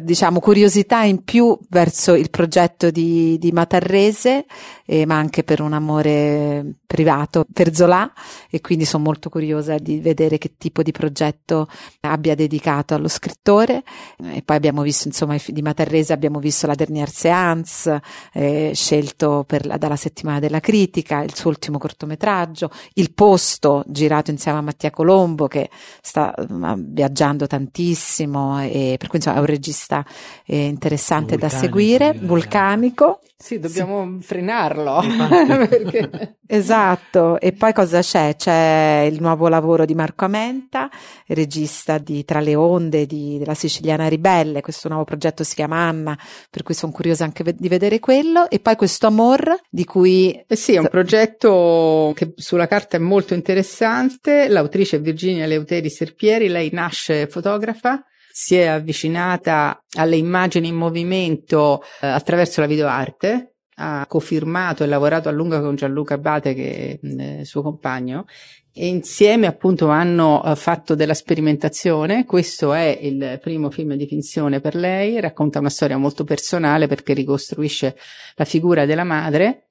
diciamo, 0.02 0.40
curiosità 0.40 1.04
in 1.04 1.24
più 1.24 1.58
verso 1.70 2.14
il 2.14 2.30
progetto 2.30 2.92
di, 2.92 3.38
di 3.38 3.52
Matarrese, 3.52 4.46
eh, 4.86 5.06
ma 5.06 5.18
anche 5.18 5.44
per 5.44 5.62
un 5.62 5.74
amore 5.74 6.76
privato 6.86 7.46
per 7.52 7.74
Zola 7.74 8.12
e 8.50 8.62
quindi 8.62 8.86
sono 8.86 9.04
molto 9.04 9.30
curiosa 9.30 9.78
di 9.78 10.00
vedere 10.00 10.38
che 10.38 10.56
tipo 10.58 10.84
di 10.84 10.92
progetto 10.92 11.68
abbia 12.02 12.36
dedicato 12.36 12.94
allo 12.94 13.08
scrittore. 13.08 13.84
E 14.32 14.42
poi 14.44 14.56
abbiamo 14.56 14.82
visto, 14.82 15.08
insomma, 15.08 15.36
di 15.46 15.62
Matarrese 15.62 16.14
abbiamo 16.14 16.40
visto 16.40 16.68
la 16.68 16.76
Dernière 16.76 17.12
Séance, 17.12 18.02
eh, 18.34 18.72
scelto 18.74 19.44
per 19.48 19.66
la- 19.66 19.78
dalla 19.78 19.96
settimana 19.96 20.40
della 20.40 20.60
critica, 20.60 21.22
il 21.22 21.36
suo 21.36 21.50
ultimo 21.50 21.78
cortometraggio, 21.78 22.70
Il 22.94 23.14
posto 23.14 23.84
girato 23.88 24.32
insieme 24.32 24.58
a 24.60 24.62
Mattia 24.62 24.90
Colombo 24.92 25.48
che 25.48 25.70
sta 26.02 26.34
eh, 26.36 26.46
viaggiando 26.78 27.48
tantissimo 27.48 28.62
e 28.62 28.96
per 28.98 29.08
cui 29.08 29.18
insomma 29.18 29.38
è 29.38 29.40
un 29.40 29.46
regista 29.46 30.06
eh, 30.46 30.66
interessante 30.66 31.38
da 31.38 31.48
Vulcanico, 31.48 31.66
seguire, 31.66 32.12
direi. 32.12 32.28
vulcanico. 32.28 33.20
Sì, 33.38 33.60
dobbiamo 33.60 34.20
frenarlo. 34.22 34.73
Infatti. 35.02 35.46
perché... 35.68 36.38
Esatto, 36.46 37.40
e 37.40 37.52
poi 37.54 37.74
cosa 37.74 38.02
c'è? 38.02 38.36
C'è 38.36 39.08
il 39.12 39.22
nuovo 39.22 39.48
lavoro 39.48 39.86
di 39.86 39.96
Marco 39.96 40.26
Amenta, 40.26 40.90
regista 41.28 41.98
di 41.98 42.24
Tra 42.26 42.40
le 42.40 42.56
onde 42.56 43.06
di- 43.06 43.38
della 43.38 43.54
Siciliana 43.54 44.08
Ribelle, 44.08 44.62
questo 44.62 44.88
nuovo 44.88 45.04
progetto 45.04 45.44
si 45.44 45.56
chiama 45.56 45.78
Anna, 45.78 46.18
per 46.50 46.64
cui 46.64 46.74
sono 46.74 46.92
curiosa 46.92 47.24
anche 47.24 47.44
ve- 47.44 47.56
di 47.56 47.68
vedere 47.68 48.00
quello, 48.00 48.50
e 48.50 48.60
poi 48.60 48.76
questo 48.76 49.08
Amor 49.08 49.60
di 49.70 49.86
cui 49.86 50.44
Eh 50.48 50.56
sì, 50.56 50.74
è 50.74 50.80
un 50.80 50.88
progetto 50.90 52.12
che 52.16 52.34
sulla 52.36 52.68
carta 52.68 52.98
è 52.98 53.00
molto 53.00 53.34
interessante. 53.34 54.48
L'autrice 54.48 54.98
è 54.98 55.02
Virginia 55.02 55.46
Leuteri 55.46 55.90
Serpieri, 55.90 56.48
lei 56.48 56.70
nasce 56.72 57.28
fotografa, 57.28 58.04
si 58.32 58.56
è 58.56 58.66
avvicinata 58.66 59.84
alle 59.96 60.16
immagini 60.16 60.70
in 60.70 60.76
movimento 60.76 61.84
eh, 62.02 62.08
attraverso 62.08 62.62
la 62.62 62.68
videoarte, 62.68 63.53
ha 63.76 64.06
cofirmato 64.08 64.84
e 64.84 64.88
lavorato 64.88 65.30
a 65.30 65.32
lungo 65.32 65.60
con 65.62 65.76
Gianluca 65.76 66.16
Abate, 66.16 66.54
che 66.54 67.00
è 67.02 67.06
mh, 67.06 67.42
suo 67.42 67.62
compagno, 67.62 68.26
e 68.74 68.88
insieme 68.88 69.46
appunto 69.46 69.90
hanno 69.90 70.44
eh, 70.44 70.56
fatto 70.56 70.96
della 70.96 71.14
sperimentazione. 71.14 72.26
Questo 72.26 72.74
è 72.74 72.98
il 73.02 73.40
primo 73.42 73.70
film 73.70 73.94
di 73.96 74.08
finzione 74.08 74.60
per 74.60 74.76
lei, 74.76 75.20
racconta 75.20 75.60
una 75.60 75.70
storia 75.70 75.98
molto 75.98 76.24
personale 76.24 76.88
perché 76.88 77.14
ricostruisce 77.14 77.96
la 78.36 78.46
figura 78.46 78.86
della 78.86 79.04
madre. 79.04 79.68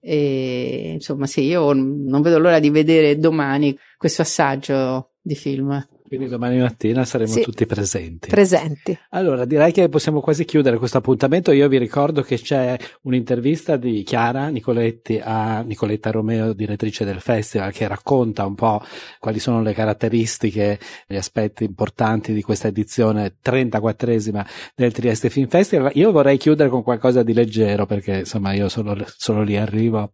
E 0.00 0.90
insomma, 0.94 1.26
sì, 1.26 1.42
io 1.42 1.72
non 1.72 2.20
vedo 2.20 2.38
l'ora 2.38 2.58
di 2.58 2.70
vedere 2.70 3.18
domani 3.18 3.76
questo 3.96 4.22
assaggio 4.22 5.12
di 5.20 5.34
film. 5.34 5.84
Quindi 6.14 6.28
domani 6.32 6.58
mattina 6.58 7.04
saremo 7.04 7.32
Sì. 7.32 7.42
tutti 7.42 7.66
presenti. 7.66 8.28
presenti. 8.28 8.96
Allora, 9.10 9.44
direi 9.44 9.72
che 9.72 9.88
possiamo 9.88 10.20
quasi 10.20 10.44
chiudere 10.44 10.78
questo 10.78 10.98
appuntamento. 10.98 11.52
Io 11.52 11.68
vi 11.68 11.78
ricordo 11.78 12.22
che 12.22 12.38
c'è 12.38 12.76
un'intervista 13.02 13.76
di 13.76 14.02
Chiara 14.02 14.48
Nicoletti 14.48 15.20
a 15.22 15.60
Nicoletta 15.62 16.10
Romeo, 16.10 16.52
direttrice 16.52 17.04
del 17.04 17.20
festival, 17.20 17.72
che 17.72 17.86
racconta 17.88 18.46
un 18.46 18.54
po' 18.54 18.80
quali 19.18 19.38
sono 19.38 19.62
le 19.62 19.72
caratteristiche, 19.72 20.78
gli 21.06 21.16
aspetti 21.16 21.64
importanti 21.64 22.32
di 22.32 22.42
questa 22.42 22.68
edizione 22.68 23.36
34esima 23.42 24.44
del 24.74 24.92
Trieste 24.92 25.30
Film 25.30 25.48
Festival. 25.48 25.90
Io 25.94 26.12
vorrei 26.12 26.36
chiudere 26.36 26.68
con 26.68 26.82
qualcosa 26.82 27.22
di 27.22 27.32
leggero, 27.32 27.86
perché 27.86 28.18
insomma 28.20 28.52
io 28.52 28.68
solo, 28.68 28.96
solo 29.16 29.42
lì 29.42 29.56
arrivo, 29.56 30.12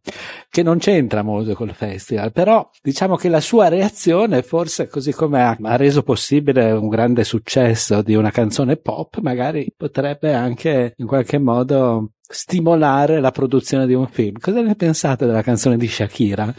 che 0.49 0.63
non 0.63 0.79
c'entra 0.79 1.23
molto 1.23 1.55
col 1.55 1.75
festival, 1.75 2.33
però 2.33 2.69
diciamo 2.83 3.17
che 3.17 3.29
la 3.29 3.41
sua 3.41 3.69
reazione, 3.69 4.43
forse 4.43 4.89
così 4.89 5.13
come 5.13 5.43
ha, 5.43 5.57
ha 5.61 5.77
reso 5.91 6.03
possibile 6.03 6.71
un 6.71 6.89
grande 6.89 7.25
successo 7.25 8.01
di 8.01 8.15
una 8.15 8.31
canzone 8.31 8.77
pop, 8.77 9.19
magari 9.19 9.73
potrebbe 9.77 10.33
anche 10.33 10.95
in 10.97 11.07
qualche 11.07 11.39
modo 11.39 12.13
stimolare 12.21 13.21
la 13.21 13.33
produzione 13.33 13.87
di 13.87 13.95
un 13.95 14.07
film. 14.07 14.39
Cosa 14.39 14.61
ne 14.63 14.77
pensate 14.77 15.27
della 15.27 15.43
canzone 15.43 15.77
di 15.77 15.89
Shakira? 15.89 16.55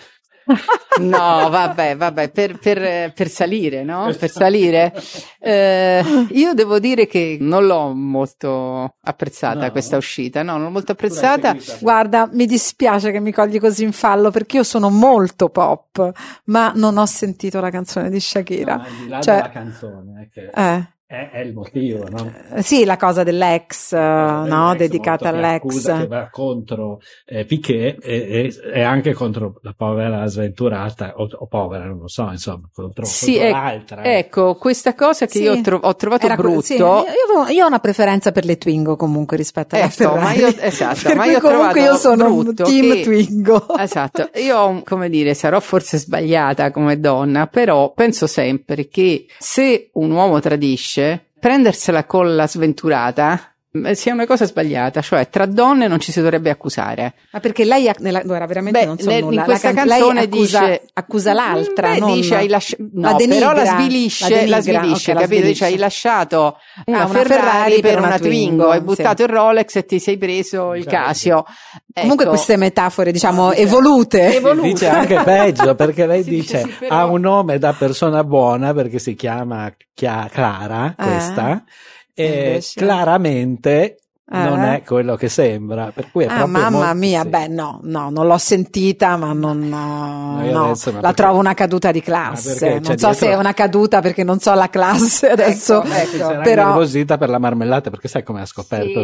No, 1.00 1.50
vabbè, 1.50 1.96
vabbè, 1.96 2.30
per, 2.30 2.58
per- 2.60 3.14
per 3.14 3.30
salire, 3.30 3.84
no? 3.84 4.14
Per 4.18 4.30
salire. 4.30 4.94
Eh, 5.40 6.04
io 6.32 6.54
devo 6.54 6.80
dire 6.80 7.08
che 7.08 7.38
non 7.40 7.66
l'ho 7.66 7.94
molto 7.94 8.96
apprezzata 9.02 9.66
No? 9.66 9.72
questa 9.72 9.98
uscita, 9.98 10.44
no, 10.44 10.54
non 10.54 10.64
l'ho 10.64 10.70
molto 10.72 10.92
apprezzata. 10.92 11.56
Guarda, 11.80 12.30
mi 12.32 12.46
dispiace 12.46 13.12
che 13.12 13.20
mi 13.20 13.32
cogli 13.32 13.60
così 13.60 13.84
in 13.84 13.92
fallo 13.94 14.32
perché 14.32 14.58
io 14.58 14.64
sono 14.64 14.90
molto 14.90 15.50
pop, 15.50 16.12
ma 16.46 16.72
non 16.76 16.98
ho 16.98 17.06
sentito 17.06 17.60
la 17.62 17.70
canzone 17.70 18.10
di 18.10 18.20
Shakira. 18.20 18.76
No, 18.76 18.82
al 18.84 18.90
di 18.92 19.08
là 19.08 19.22
Cioè- 19.22 19.36
della 19.36 19.50
canzone, 19.50 20.30
che 20.34 20.50
Eh. 20.54 20.88
È, 21.12 21.30
è 21.32 21.40
il 21.40 21.54
motivo, 21.54 22.08
no? 22.10 22.32
Eh, 22.56 22.62
Sì, 22.64 22.86
la 22.86 22.96
cosa 22.98 23.24
dell'ex, 23.24 23.92
eh, 23.94 23.98
no, 24.00 24.70
L'ex 24.70 24.78
dedicata 24.78 25.32
molto 25.32 25.40
che 25.48 25.54
accusa 25.54 25.92
all'ex. 25.96 26.02
che 26.04 26.08
va 26.08 26.30
contro 26.32 27.00
eh, 27.26 27.46
Piquet 27.46 27.98
e, 28.02 28.16
e- 28.16 28.56
e 28.74 28.82
anche 28.82 29.14
contro 29.14 29.60
la 29.62 29.74
povera 29.76 30.26
sventurata 30.28 31.14
o, 31.18 31.28
o 31.32 31.48
povera, 31.48 31.84
non 31.86 32.00
lo 32.00 32.08
so, 32.08 32.30
insomma, 32.32 32.70
contro, 32.74 33.04
Sì, 33.06 33.34
contro 33.34 33.44
ec- 33.48 33.54
l'altra. 33.54 34.02
eh. 34.04 34.18
Ecco, 34.20 34.56
questa 34.56 34.96
cosa 34.96 35.26
che 35.26 35.32
Sì. 35.34 35.42
io 35.44 35.54
ho, 35.54 35.62
tro- 35.62 35.80
ho 35.82 35.96
trovato 35.96 36.26
Era 36.26 36.36
que- 36.36 36.44
brutto. 36.44 36.62
sì, 36.62 36.76
io, 36.76 37.04
io- 37.50 37.64
ho 37.64 37.68
una 37.68 37.80
preferenza 37.80 38.32
per 38.32 38.46
le 38.46 38.58
Twingo 38.58 38.96
comunque 38.96 39.36
rispetto 39.36 39.76
alla 39.76 39.86
Ecco, 39.86 40.16
ma 40.16 40.28
Ferrari. 40.28 40.40
io- 40.40 40.62
esatto, 40.62 41.00
per 41.04 41.16
ma 41.18 41.26
io 41.26 41.40
comunque 41.42 41.82
io 41.82 41.96
sono 41.96 42.34
un 42.34 42.54
team 42.56 42.94
che- 42.94 43.02
Twingo. 43.02 43.78
Esatto, 43.78 44.30
io 44.36 44.82
come 44.86 45.10
dire, 45.10 45.34
sarò 45.34 45.60
forse 45.60 45.98
sbagliata 45.98 46.72
come 46.72 47.00
donna, 47.00 47.48
però 47.48 47.92
penso 47.94 48.28
sempre 48.28 48.88
che 48.88 49.26
se 49.40 49.90
un 49.94 50.12
uomo 50.12 50.40
tradisce, 50.40 51.01
prendersela 51.40 52.06
con 52.06 52.36
la 52.36 52.48
sventurata 52.48 53.51
sia 53.94 54.12
una 54.14 54.26
cosa 54.26 54.46
sbagliata, 54.46 55.00
cioè 55.02 55.30
tra 55.30 55.46
donne 55.46 55.88
non 55.88 56.00
ci 56.00 56.12
si 56.12 56.20
dovrebbe 56.20 56.50
accusare. 56.50 57.14
Ma 57.32 57.40
perché 57.40 57.64
lei, 57.64 57.88
ha- 57.88 57.96
nella, 58.00 58.22
guarda, 58.22 58.46
veramente 58.46 58.80
Beh, 58.80 58.86
non 58.86 58.98
so 59.00 59.10
nel- 59.10 59.24
nulla. 59.24 59.40
in 59.40 59.46
questa 59.46 59.70
la 59.70 59.74
can- 59.74 59.88
canzone 59.88 60.14
lei 60.16 60.24
accusa, 60.26 60.60
dice 60.60 60.82
accusa 60.94 61.34
l'altra, 61.34 61.92
Beh, 61.94 62.00
non 62.00 62.14
dice 62.14 62.36
hai 62.36 62.48
lasci- 62.50 62.76
la 62.96 63.12
no, 63.12 63.18
denigra, 63.18 63.54
però 63.54 63.64
la 63.64 63.70
svilisce, 63.80 64.30
la 64.30 64.36
la, 64.36 64.60
denigra, 64.60 64.82
svilisce, 64.82 65.12
ok, 65.12 65.16
la 65.16 65.22
capito? 65.24 65.42
Dice 65.42 65.54
svilisce. 65.54 65.66
hai 65.66 65.78
lasciato 65.78 66.58
una, 66.86 66.98
una 66.98 67.08
Ferrari, 67.08 67.30
Ferrari 67.42 67.82
per 67.82 67.98
una 67.98 68.08
una 68.08 68.18
Twingo, 68.20 68.38
Twingo, 68.46 68.70
hai 68.70 68.78
sì. 68.80 68.84
buttato 68.84 69.24
il 69.24 69.30
Rolex 69.30 69.76
e 69.78 69.86
ti 69.86 70.00
sei 70.00 70.18
preso 70.18 70.74
il 70.74 70.84
Certo. 70.84 70.98
Casio. 71.06 71.46
Comunque 71.94 72.24
Ecco. 72.26 72.34
queste 72.34 72.58
metafore, 72.58 73.12
diciamo, 73.12 73.52
evolute. 73.54 74.34
Evolute. 74.36 74.68
Dice 74.68 74.90
anche 74.90 75.22
peggio 75.24 75.76
perché 75.76 76.06
lei 76.06 76.24
Si 76.24 76.30
dice 76.30 76.60
sì, 76.62 76.68
però- 76.80 76.96
ha 76.96 77.06
un 77.06 77.22
nome 77.22 77.58
da 77.58 77.74
persona 77.74 78.24
buona 78.26 78.74
perché 78.74 79.00
si 79.00 79.14
chiama 79.16 79.72
Chia- 79.94 80.28
Clara 80.32 80.94
Eh. 80.98 81.04
questa 81.04 81.64
e 82.14 82.26
Invece- 82.26 82.80
claramente 82.80 83.98
non 84.34 84.64
Eh? 84.64 84.76
è 84.78 84.84
quello 84.84 85.16
che 85.18 85.28
sembra. 85.28 85.92
Per 85.94 86.10
cui 86.10 86.24
è 86.24 86.28
Ah, 86.28 86.36
proprio 86.36 86.60
mamma 86.62 86.70
molto- 86.78 86.96
mia, 86.96 87.22
sì. 87.24 87.28
beh, 87.28 87.48
no, 87.50 87.80
no, 87.84 88.10
non 88.10 88.28
l'ho 88.28 88.38
sentita, 88.38 89.18
ma 89.18 89.34
non, 89.34 89.60
no, 89.68 90.40
no, 90.50 90.64
adesso, 90.66 90.90
ma 90.92 90.96
la 90.96 91.02
perché- 91.08 91.16
trovo 91.22 91.40
una 91.40 91.54
caduta 91.54 91.92
di 91.92 92.02
classe. 92.02 92.56
perché 92.58 92.74
Non 92.76 92.82
c'è 92.96 92.98
so 92.98 93.12
se 93.14 93.28
è 93.30 93.36
una 93.36 93.54
caduta 93.54 94.00
perché 94.02 94.24
non 94.24 94.40
so 94.40 94.54
la 94.54 94.70
classe 94.70 95.30
adesso, 95.32 95.84
Ecco, 95.84 96.06
Si 96.12 96.18
sarà 96.18 96.40
però. 96.42 96.66
nervosita 96.68 97.18
per 97.18 97.30
la 97.30 97.40
marmellata 97.40 97.90
perché 97.90 98.08
sai 98.08 98.24
come 98.24 98.40
ha 98.42 98.46
scoperto 98.46 99.02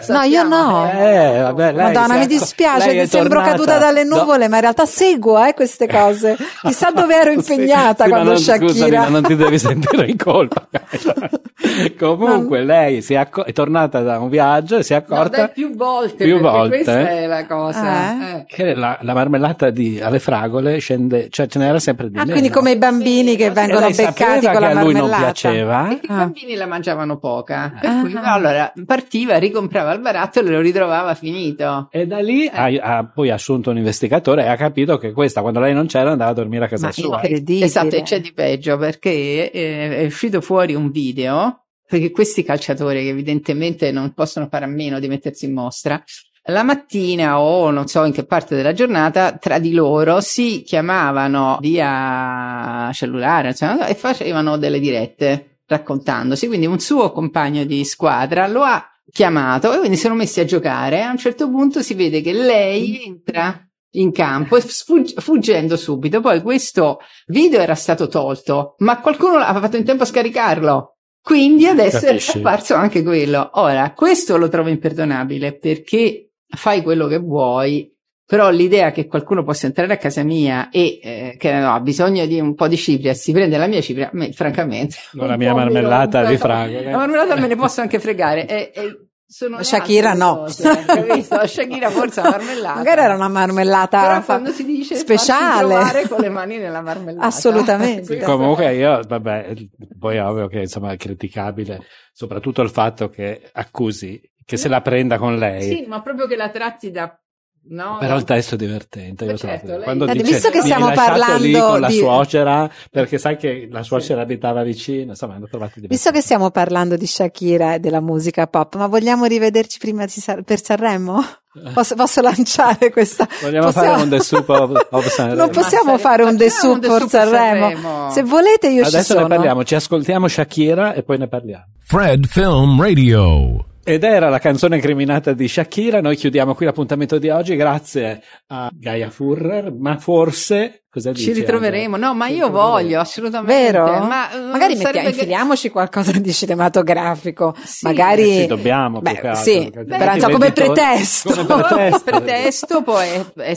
Sì, 0.00 0.12
No, 0.12 0.22
io 0.22 0.42
no. 0.42 0.90
Eh, 0.90 1.38
vabbè, 1.40 1.72
lei 1.72 1.92
Madonna, 1.92 2.16
mi 2.18 2.26
dispiace, 2.26 2.90
ti 3.02 3.06
sembro 3.06 3.42
caduta 3.42 3.78
dalle 3.78 4.02
No. 4.02 4.16
nuvole, 4.18 4.48
ma 4.48 4.56
in 4.56 4.62
realtà 4.62 4.86
seguo 4.86 5.44
eh, 5.44 5.54
queste 5.54 5.86
cose. 5.86 6.36
Chissà 6.62 6.90
dove 6.92 7.14
ero 7.14 7.30
Sì, 7.30 7.36
impegnata 7.52 8.04
sì, 8.04 8.10
ma 8.10 8.16
quando 8.16 8.30
non, 8.32 8.38
Scusami, 8.40 8.68
Shakira. 8.74 9.00
ma 9.02 9.08
non 9.08 9.22
ti 9.22 9.36
devi 9.36 9.58
sentire 9.58 10.06
in 10.06 10.16
colpa. 10.16 10.66
Comunque, 11.98 12.62
lei 12.62 13.00
si 13.02 13.14
è, 13.14 13.18
acco- 13.18 13.44
è 13.44 13.52
tornata 13.52 14.00
da 14.00 14.18
un 14.18 14.28
viaggio 14.28 14.62
e 14.70 14.82
si 14.82 14.92
è 14.94 15.02
No, 15.06 15.14
accorta 15.14 15.36
dai, 15.36 15.50
più 15.52 15.74
volte, 15.74 16.24
Più 16.24 16.34
perché 16.40 16.48
volte. 16.50 16.68
questa 16.68 17.08
è 17.10 17.26
la 17.26 17.46
cosa. 17.46 18.12
Eh? 18.12 18.36
eh. 18.38 18.44
che 18.46 18.74
la, 18.74 18.98
la 19.02 19.14
marmellata 19.14 19.70
di, 19.70 20.00
alle 20.00 20.18
fragole 20.18 20.78
scende, 20.78 21.28
cioè 21.30 21.46
ce 21.46 21.58
n'era 21.58 21.78
sempre 21.78 22.08
di 22.10 22.16
Ah, 22.16 22.20
meno. 22.20 22.32
quindi 22.32 22.48
come 22.50 22.72
i 22.72 22.76
bambini 22.76 23.30
Sì, 23.30 23.36
che 23.36 23.50
vengono 23.50 23.88
beccati 23.90 24.46
con 24.46 24.60
la 24.60 24.68
che 24.70 24.78
a 24.78 24.82
lui 24.82 24.92
non 24.92 25.08
marmellata. 25.08 25.22
piaceva. 25.22 25.86
Perché 25.88 26.06
Ah. 26.08 26.14
i 26.14 26.16
bambini 26.16 26.54
la 26.56 26.66
mangiavano 26.66 27.18
poca, 27.18 27.72
per 27.80 27.90
Ah. 27.90 28.00
cui 28.00 28.12
allora 28.22 28.72
partiva, 28.86 29.36
ricomprava 29.38 29.92
il 29.92 30.00
barattolo 30.00 30.48
e 30.48 30.50
lo 30.52 30.60
ritrovava 30.60 31.14
finito. 31.14 31.88
E 31.90 32.06
da 32.06 32.18
lì 32.20 32.48
ha, 32.52 32.64
ha 32.80 33.04
poi 33.12 33.30
assunto 33.30 33.70
un 33.70 33.76
investigatore 33.76 34.44
e 34.44 34.48
ha 34.48 34.56
capito 34.56 34.98
che 34.98 35.12
questa, 35.12 35.40
quando 35.40 35.60
lei 35.60 35.74
non 35.74 35.86
c'era, 35.86 36.10
andava 36.12 36.30
a 36.30 36.34
dormire 36.34 36.64
a 36.64 36.68
casa 36.68 36.86
Ma 36.86 36.92
sua. 36.92 37.16
incredibile. 37.22 37.64
Esatto, 37.66 37.96
e 37.96 38.02
c'è 38.02 38.20
di 38.20 38.32
peggio 38.32 38.76
perché 38.76 39.50
eh, 39.50 39.96
è 39.98 40.04
uscito 40.04 40.40
fuori 40.40 40.74
un 40.74 40.90
video, 40.90 41.63
perché 41.86 42.10
questi 42.10 42.42
calciatori 42.42 43.02
che 43.02 43.08
evidentemente 43.08 43.90
non 43.92 44.12
possono 44.12 44.48
fare 44.50 44.64
a 44.64 44.68
meno 44.68 44.98
di 44.98 45.08
mettersi 45.08 45.44
in 45.44 45.52
mostra, 45.52 46.02
la 46.48 46.62
mattina 46.62 47.40
o 47.40 47.70
non 47.70 47.86
so 47.86 48.04
in 48.04 48.12
che 48.12 48.26
parte 48.26 48.54
della 48.54 48.74
giornata, 48.74 49.32
tra 49.38 49.58
di 49.58 49.72
loro 49.72 50.20
si 50.20 50.62
chiamavano 50.62 51.58
via 51.60 52.90
cellulare 52.92 53.48
insomma, 53.48 53.86
e 53.86 53.94
facevano 53.94 54.58
delle 54.58 54.78
dirette 54.78 55.60
raccontandosi. 55.66 56.46
Quindi 56.46 56.66
un 56.66 56.80
suo 56.80 57.12
compagno 57.12 57.64
di 57.64 57.84
squadra 57.84 58.46
lo 58.46 58.62
ha 58.62 58.86
chiamato 59.10 59.72
e 59.72 59.78
quindi 59.78 59.96
sono 59.96 60.14
messi 60.14 60.40
a 60.40 60.44
giocare. 60.44 61.02
A 61.02 61.10
un 61.10 61.18
certo 61.18 61.48
punto 61.48 61.82
si 61.82 61.94
vede 61.94 62.20
che 62.20 62.32
lei 62.32 63.04
entra 63.04 63.66
in 63.92 64.12
campo 64.12 64.56
e 64.56 64.60
sfugg- 64.60 65.18
fuggendo 65.20 65.76
subito. 65.76 66.20
Poi 66.20 66.42
questo 66.42 66.98
video 67.28 67.60
era 67.60 67.74
stato 67.74 68.06
tolto, 68.06 68.74
ma 68.78 69.00
qualcuno 69.00 69.36
aveva 69.36 69.60
fatto 69.60 69.76
in 69.76 69.84
tempo 69.84 70.02
a 70.02 70.06
scaricarlo. 70.06 70.93
Quindi 71.24 71.66
adesso 71.66 72.00
Capisci? 72.00 72.36
è 72.36 72.38
apparso 72.40 72.74
anche 72.74 73.02
quello. 73.02 73.48
Ora, 73.54 73.94
questo 73.94 74.36
lo 74.36 74.50
trovo 74.50 74.68
imperdonabile 74.68 75.56
perché 75.56 76.32
fai 76.46 76.82
quello 76.82 77.06
che 77.06 77.16
vuoi, 77.16 77.90
però 78.26 78.50
l'idea 78.50 78.92
che 78.92 79.06
qualcuno 79.06 79.42
possa 79.42 79.64
entrare 79.64 79.94
a 79.94 79.96
casa 79.96 80.22
mia 80.22 80.68
e 80.68 81.00
eh, 81.02 81.36
che 81.38 81.50
no, 81.50 81.72
ha 81.72 81.80
bisogno 81.80 82.26
di 82.26 82.38
un 82.38 82.54
po' 82.54 82.68
di 82.68 82.76
cipria 82.76 83.14
si 83.14 83.32
prende 83.32 83.56
la 83.56 83.66
mia 83.66 83.80
cipria, 83.80 84.10
me, 84.12 84.32
francamente. 84.32 84.96
Con 85.16 85.26
la 85.26 85.38
mia 85.38 85.54
marmellata 85.54 86.26
di 86.28 86.36
fragole. 86.36 86.90
La 86.90 86.98
marmellata 86.98 87.36
me 87.36 87.46
ne 87.46 87.56
posso 87.56 87.80
anche 87.80 87.98
fregare. 87.98 88.46
E, 88.46 88.70
e 88.74 89.06
sono 89.34 89.64
Shakira 89.64 90.14
no. 90.14 90.36
cose? 90.36 90.62
Shakira 91.48 91.90
forse 91.90 92.22
la 92.22 92.30
marmellata. 92.30 92.76
Magari 92.76 93.00
era 93.00 93.14
una 93.16 93.28
marmellata 93.28 94.00
Però 94.00 94.14
fa- 94.14 94.22
quando 94.22 94.52
si 94.52 94.64
dice 94.64 94.94
speciale. 94.94 96.06
con 96.06 96.20
le 96.20 96.28
mani 96.28 96.56
nella 96.56 96.80
marmellata. 96.80 97.26
Assolutamente. 97.26 98.16
Comunque 98.20 98.72
io, 98.76 99.00
vabbè, 99.04 99.54
poi 99.98 100.16
è 100.18 100.24
ovvio 100.24 100.46
che 100.46 100.60
insomma 100.60 100.92
è 100.92 100.96
criticabile, 100.96 101.82
soprattutto 102.12 102.62
il 102.62 102.70
fatto 102.70 103.10
che 103.10 103.50
accusi 103.54 104.22
che 104.44 104.56
se 104.56 104.68
la 104.68 104.80
prenda 104.82 105.18
con 105.18 105.36
lei. 105.36 105.62
Sì, 105.62 105.84
ma 105.88 106.00
proprio 106.00 106.28
che 106.28 106.36
la 106.36 106.50
tratti 106.50 106.92
da... 106.92 107.18
No, 107.66 107.96
Però 107.98 108.14
il 108.16 108.24
testo 108.24 108.56
è 108.56 108.58
divertente. 108.58 109.24
Io 109.24 109.38
certo, 109.38 109.72
lei- 109.72 109.82
Quando 109.84 110.04
Eh, 110.06 110.12
dice, 110.12 110.24
visto 110.24 110.48
che 110.50 110.56
"Mi 110.56 110.60
hai 110.60 110.64
stiamo 110.66 110.86
lasciato 110.88 111.12
lì 111.42 111.52
parlando 111.52 111.66
con 111.72 111.80
la 111.80 111.86
di- 111.88 111.96
suocera, 111.96 112.70
perché 112.90 113.16
sai 113.18 113.36
che 113.38 113.68
la 113.70 113.82
suocera 113.82 114.20
abitava 114.20 114.62
vicino, 114.62 115.12
insomma, 115.12 115.34
hanno 115.36 115.46
trovato 115.48 115.72
divertente. 115.80 115.94
Visto 115.94 116.10
che 116.10 116.20
stiamo 116.20 116.50
parlando 116.50 116.96
di 116.96 117.06
Shakira 117.06 117.74
e 117.74 117.78
della 117.80 118.00
musica 118.00 118.46
pop, 118.46 118.74
ma 118.76 118.86
vogliamo 118.86 119.24
rivederci 119.24 119.78
prima 119.78 120.04
di 120.04 120.10
San- 120.10 120.44
per 120.44 120.62
Sanremo? 120.62 121.24
Posso, 121.72 121.94
posso 121.94 122.20
lanciare 122.20 122.90
questa? 122.90 123.26
Vogliamo 123.40 123.66
possiamo- 123.66 123.90
fare 123.92 124.02
un 124.02 124.08
The 124.10 124.20
Soup 124.20 124.48
of, 124.48 124.86
of 124.90 125.06
Sanremo? 125.08 125.36
Non 125.40 125.50
possiamo 125.50 125.92
Ma 125.92 125.98
fare 125.98 126.22
un 126.24 126.36
The 126.36 126.50
Soup 126.50 126.80
per 126.80 127.08
Sanremo. 127.08 127.68
Sanremo. 127.70 128.10
Se 128.10 128.22
volete 128.24 128.68
io 128.68 128.82
ci 128.82 128.88
Adesso 128.88 129.12
sono. 129.14 129.26
ne 129.28 129.34
parliamo, 129.36 129.64
ci 129.64 129.74
ascoltiamo 129.74 130.28
Shakira 130.28 130.92
e 130.92 131.02
poi 131.02 131.16
ne 131.16 131.28
parliamo. 131.28 131.64
Fred 131.78 132.26
Film 132.26 132.78
Radio. 132.82 133.64
Ed 133.86 134.02
era 134.02 134.30
la 134.30 134.38
canzone 134.38 134.76
incriminata 134.76 135.34
di 135.34 135.46
Shakira. 135.46 136.00
Noi 136.00 136.16
chiudiamo 136.16 136.54
qui 136.54 136.64
l'appuntamento 136.64 137.18
di 137.18 137.28
oggi 137.28 137.54
grazie 137.54 138.22
a 138.46 138.70
Gaia 138.72 139.10
Furrer, 139.10 139.70
ma 139.74 139.98
forse 139.98 140.83
cosa 140.94 141.12
Ci 141.12 141.24
dici, 141.26 141.40
ritroveremo. 141.40 141.96
Angela? 141.96 142.06
No, 142.06 142.14
ma 142.14 142.26
Ci 142.28 142.34
io 142.34 142.50
voglio, 142.50 143.00
assolutamente. 143.00 143.52
Vero? 143.62 143.84
Ma, 144.04 144.30
eh, 144.30 144.38
Magari 144.38 144.76
sarebbe 144.76 144.84
mettiamo, 144.84 145.08
che- 145.08 145.14
infiliamoci 145.14 145.68
qualcosa 145.70 146.12
di 146.12 146.32
cinematografico. 146.32 147.54
Sì. 147.64 147.84
Magari. 147.86 148.22
Eh 148.38 148.40
sì, 148.42 148.46
dobbiamo, 148.46 149.00
Beh, 149.00 149.10
altro, 149.10 149.34
sì, 149.34 149.70
insomma, 149.74 150.32
come 150.32 150.52
pretesto. 150.52 151.30
come 151.46 151.64
pretesto. 151.66 152.00
pretesto 152.04 152.82
può 152.82 152.98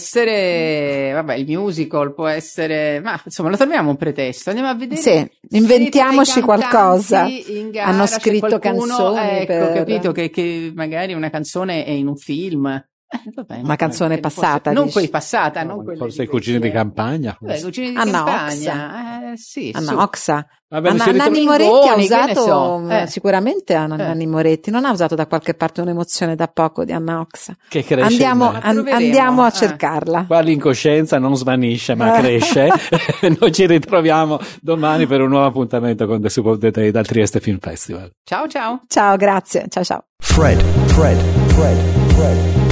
essere, 0.08 1.12
vabbè, 1.14 1.36
il 1.36 1.46
musical 1.48 2.14
può 2.14 2.28
essere, 2.28 3.00
ma 3.02 3.20
insomma, 3.24 3.50
lo 3.50 3.58
troviamo 3.58 3.90
un 3.92 3.98
pretesto. 3.98 4.50
Andiamo 4.50 4.72
a 4.72 4.76
vedere. 4.76 5.00
Sì, 5.02 5.10
se 5.12 5.32
inventiamoci 5.50 6.42
qualcosa. 6.42 7.26
in 7.28 7.70
gara 7.72 7.90
Hanno 7.90 8.06
scritto 8.08 8.60
qualcuno, 8.60 8.86
canzoni 8.96 9.30
Ecco, 9.30 9.46
per- 9.46 9.74
capito 9.74 10.12
che, 10.12 10.30
che 10.30 10.72
magari 10.76 11.14
una 11.14 11.30
canzone 11.30 11.86
è 11.86 11.92
in 11.92 12.08
un 12.08 12.16
film. 12.18 12.84
Eh, 13.10 13.32
va 13.34 13.44
bene, 13.44 13.64
Una 13.64 13.76
canzone 13.78 14.18
eh, 14.18 14.22
forse- 14.22 14.40
passata, 14.42 14.72
non 14.74 14.92
quella 14.92 15.08
passata, 15.10 15.64
No, 15.64 15.76
non 15.76 15.84
quella 15.86 16.00
forse 16.00 16.24
i 16.24 16.28
cugini 16.28 16.60
di 16.60 16.70
campagna. 16.72 17.38
Vabbè, 17.40 17.62
cugini 17.62 17.92
di 17.92 17.96
Anna 17.96 18.24
campagna. 18.24 19.32
Eh, 19.32 19.38
sì, 19.38 19.72
su. 19.74 19.78
Anna 19.80 20.02
Oxa. 20.04 20.46
Vabbè, 20.70 20.90
Anna, 20.90 21.06
Nanni 21.14 21.46
Moretti 21.46 21.88
ha 21.88 21.96
usato 21.96 22.42
so. 22.42 22.90
Eh. 22.90 23.08
sicuramente 23.08 23.74
Anna 23.74 23.96
Eh. 23.96 23.98
Nanni 24.00 24.28
Moretti 24.28 24.70
non 24.70 24.84
ha 24.84 24.92
usato 24.92 25.16
da 25.16 25.26
qualche 25.26 25.54
parte 25.54 25.80
un'emozione 25.80 26.36
da 26.36 26.50
poco 26.50 26.84
di 26.84 26.92
Anna 26.92 27.22
Oxa 27.22 27.56
che 27.70 27.86
cresce 27.86 28.04
andiamo, 28.04 28.52
an- 28.52 28.86
andiamo 28.90 29.44
a 29.44 29.48
eh. 29.48 29.52
cercarla 29.52 30.26
Qua 30.26 30.42
l'incoscienza 30.42 31.18
non 31.20 31.38
svanisce 31.38 31.96
ma 31.96 32.12
cresce. 32.20 32.68
Noi 33.40 33.54
ci 33.54 33.66
ritroviamo 33.66 34.38
domani 34.60 35.08
per 35.08 35.22
un 35.22 35.30
nuovo 35.30 35.46
appuntamento 35.46 36.06
con 36.06 36.22
The 36.22 36.58
the 36.58 36.72
Day 36.72 36.92
dal 36.92 37.06
Trieste 37.06 37.40
Film 37.40 37.60
Festival. 37.60 38.12
Ciao, 38.26 38.46
ciao. 38.50 38.82
ciao 38.88 39.16
grazie 39.16 39.68
ciao 39.70 39.86
ciao 39.86 40.04
Fred, 40.18 40.60
Fred, 40.88 41.18
Fred, 41.18 41.78
Fred, 41.78 42.12
Fred. 42.14 42.67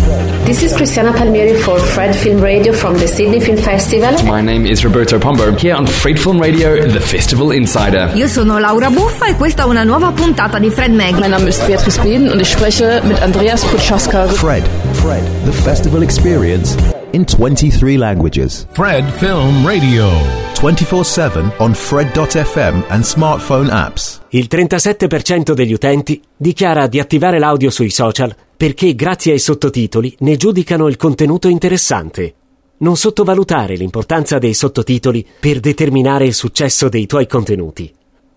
This 0.45 0.61
is 0.61 0.73
Cristiana 0.73 1.11
Palmieri 1.11 1.55
for 1.55 1.79
Fred 1.79 2.15
Film 2.15 2.39
Radio 2.39 2.71
from 2.71 2.93
the 2.93 3.07
Sydney 3.07 3.39
Film 3.39 3.57
Festival. 3.57 4.13
My 4.25 4.41
name 4.41 4.67
is 4.67 4.85
Roberto 4.85 5.17
Pombo, 5.17 5.51
here 5.53 5.73
on 5.73 5.87
Fred 5.87 6.19
Film 6.19 6.39
Radio, 6.39 6.87
the 6.87 6.99
Festival 6.99 7.51
Insider. 7.51 8.11
Io 8.15 8.27
sono 8.27 8.59
Laura 8.59 8.91
Buffa 8.91 9.25
e 9.25 9.35
questa 9.35 9.63
è 9.63 9.65
una 9.65 9.83
nuova 9.83 10.11
puntata 10.11 10.59
di 10.59 10.69
Fred 10.69 10.93
Mag. 10.93 11.17
Mein 11.17 11.31
Name 11.31 11.49
ist 11.49 11.65
Beatrice 11.65 11.99
Beden 12.01 12.29
und 12.29 12.39
ich 12.39 12.49
spreche 12.49 13.01
mit 13.05 13.19
Andreas 13.21 13.65
Putschaska. 13.65 14.27
Fred, 14.27 14.63
Fred, 14.91 15.23
the 15.45 15.51
festival 15.51 16.03
experience 16.03 16.77
in 17.13 17.25
23 17.25 17.97
languages. 17.97 18.67
Fred 18.73 19.03
Film 19.17 19.65
Radio. 19.65 20.11
24 20.53 21.03
7 21.03 21.51
on 21.57 21.73
Fred.fm 21.73 22.83
and 22.89 23.03
smartphone 23.03 23.71
apps. 23.71 24.21
Il 24.29 24.47
37% 24.47 25.53
degli 25.53 25.73
utenti 25.73 26.21
dichiara 26.37 26.85
di 26.85 26.99
attivare 26.99 27.39
l'audio 27.39 27.71
sui 27.71 27.89
social 27.89 28.33
perché 28.55 28.95
grazie 28.95 29.33
ai 29.33 29.39
sottotitoli 29.39 30.15
ne 30.19 30.37
giudicano 30.37 30.87
il 30.87 30.97
contenuto 30.97 31.47
interessante. 31.47 32.33
Non 32.77 32.97
sottovalutare 32.97 33.75
l'importanza 33.75 34.37
dei 34.37 34.53
sottotitoli 34.53 35.25
per 35.39 35.59
determinare 35.59 36.25
il 36.25 36.33
successo 36.33 36.89
dei 36.89 37.05
tuoi 37.05 37.27
contenuti. 37.27 37.91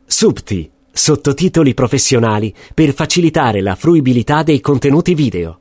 Subti, 0.07 0.71
sottotitoli 0.91 1.75
professionali 1.75 2.55
per 2.75 2.95
facilitare 2.95 3.61
la 3.61 3.75
fruibilità 3.75 4.43
dei 4.43 4.61
contenuti 4.61 5.15
video. 5.15 5.61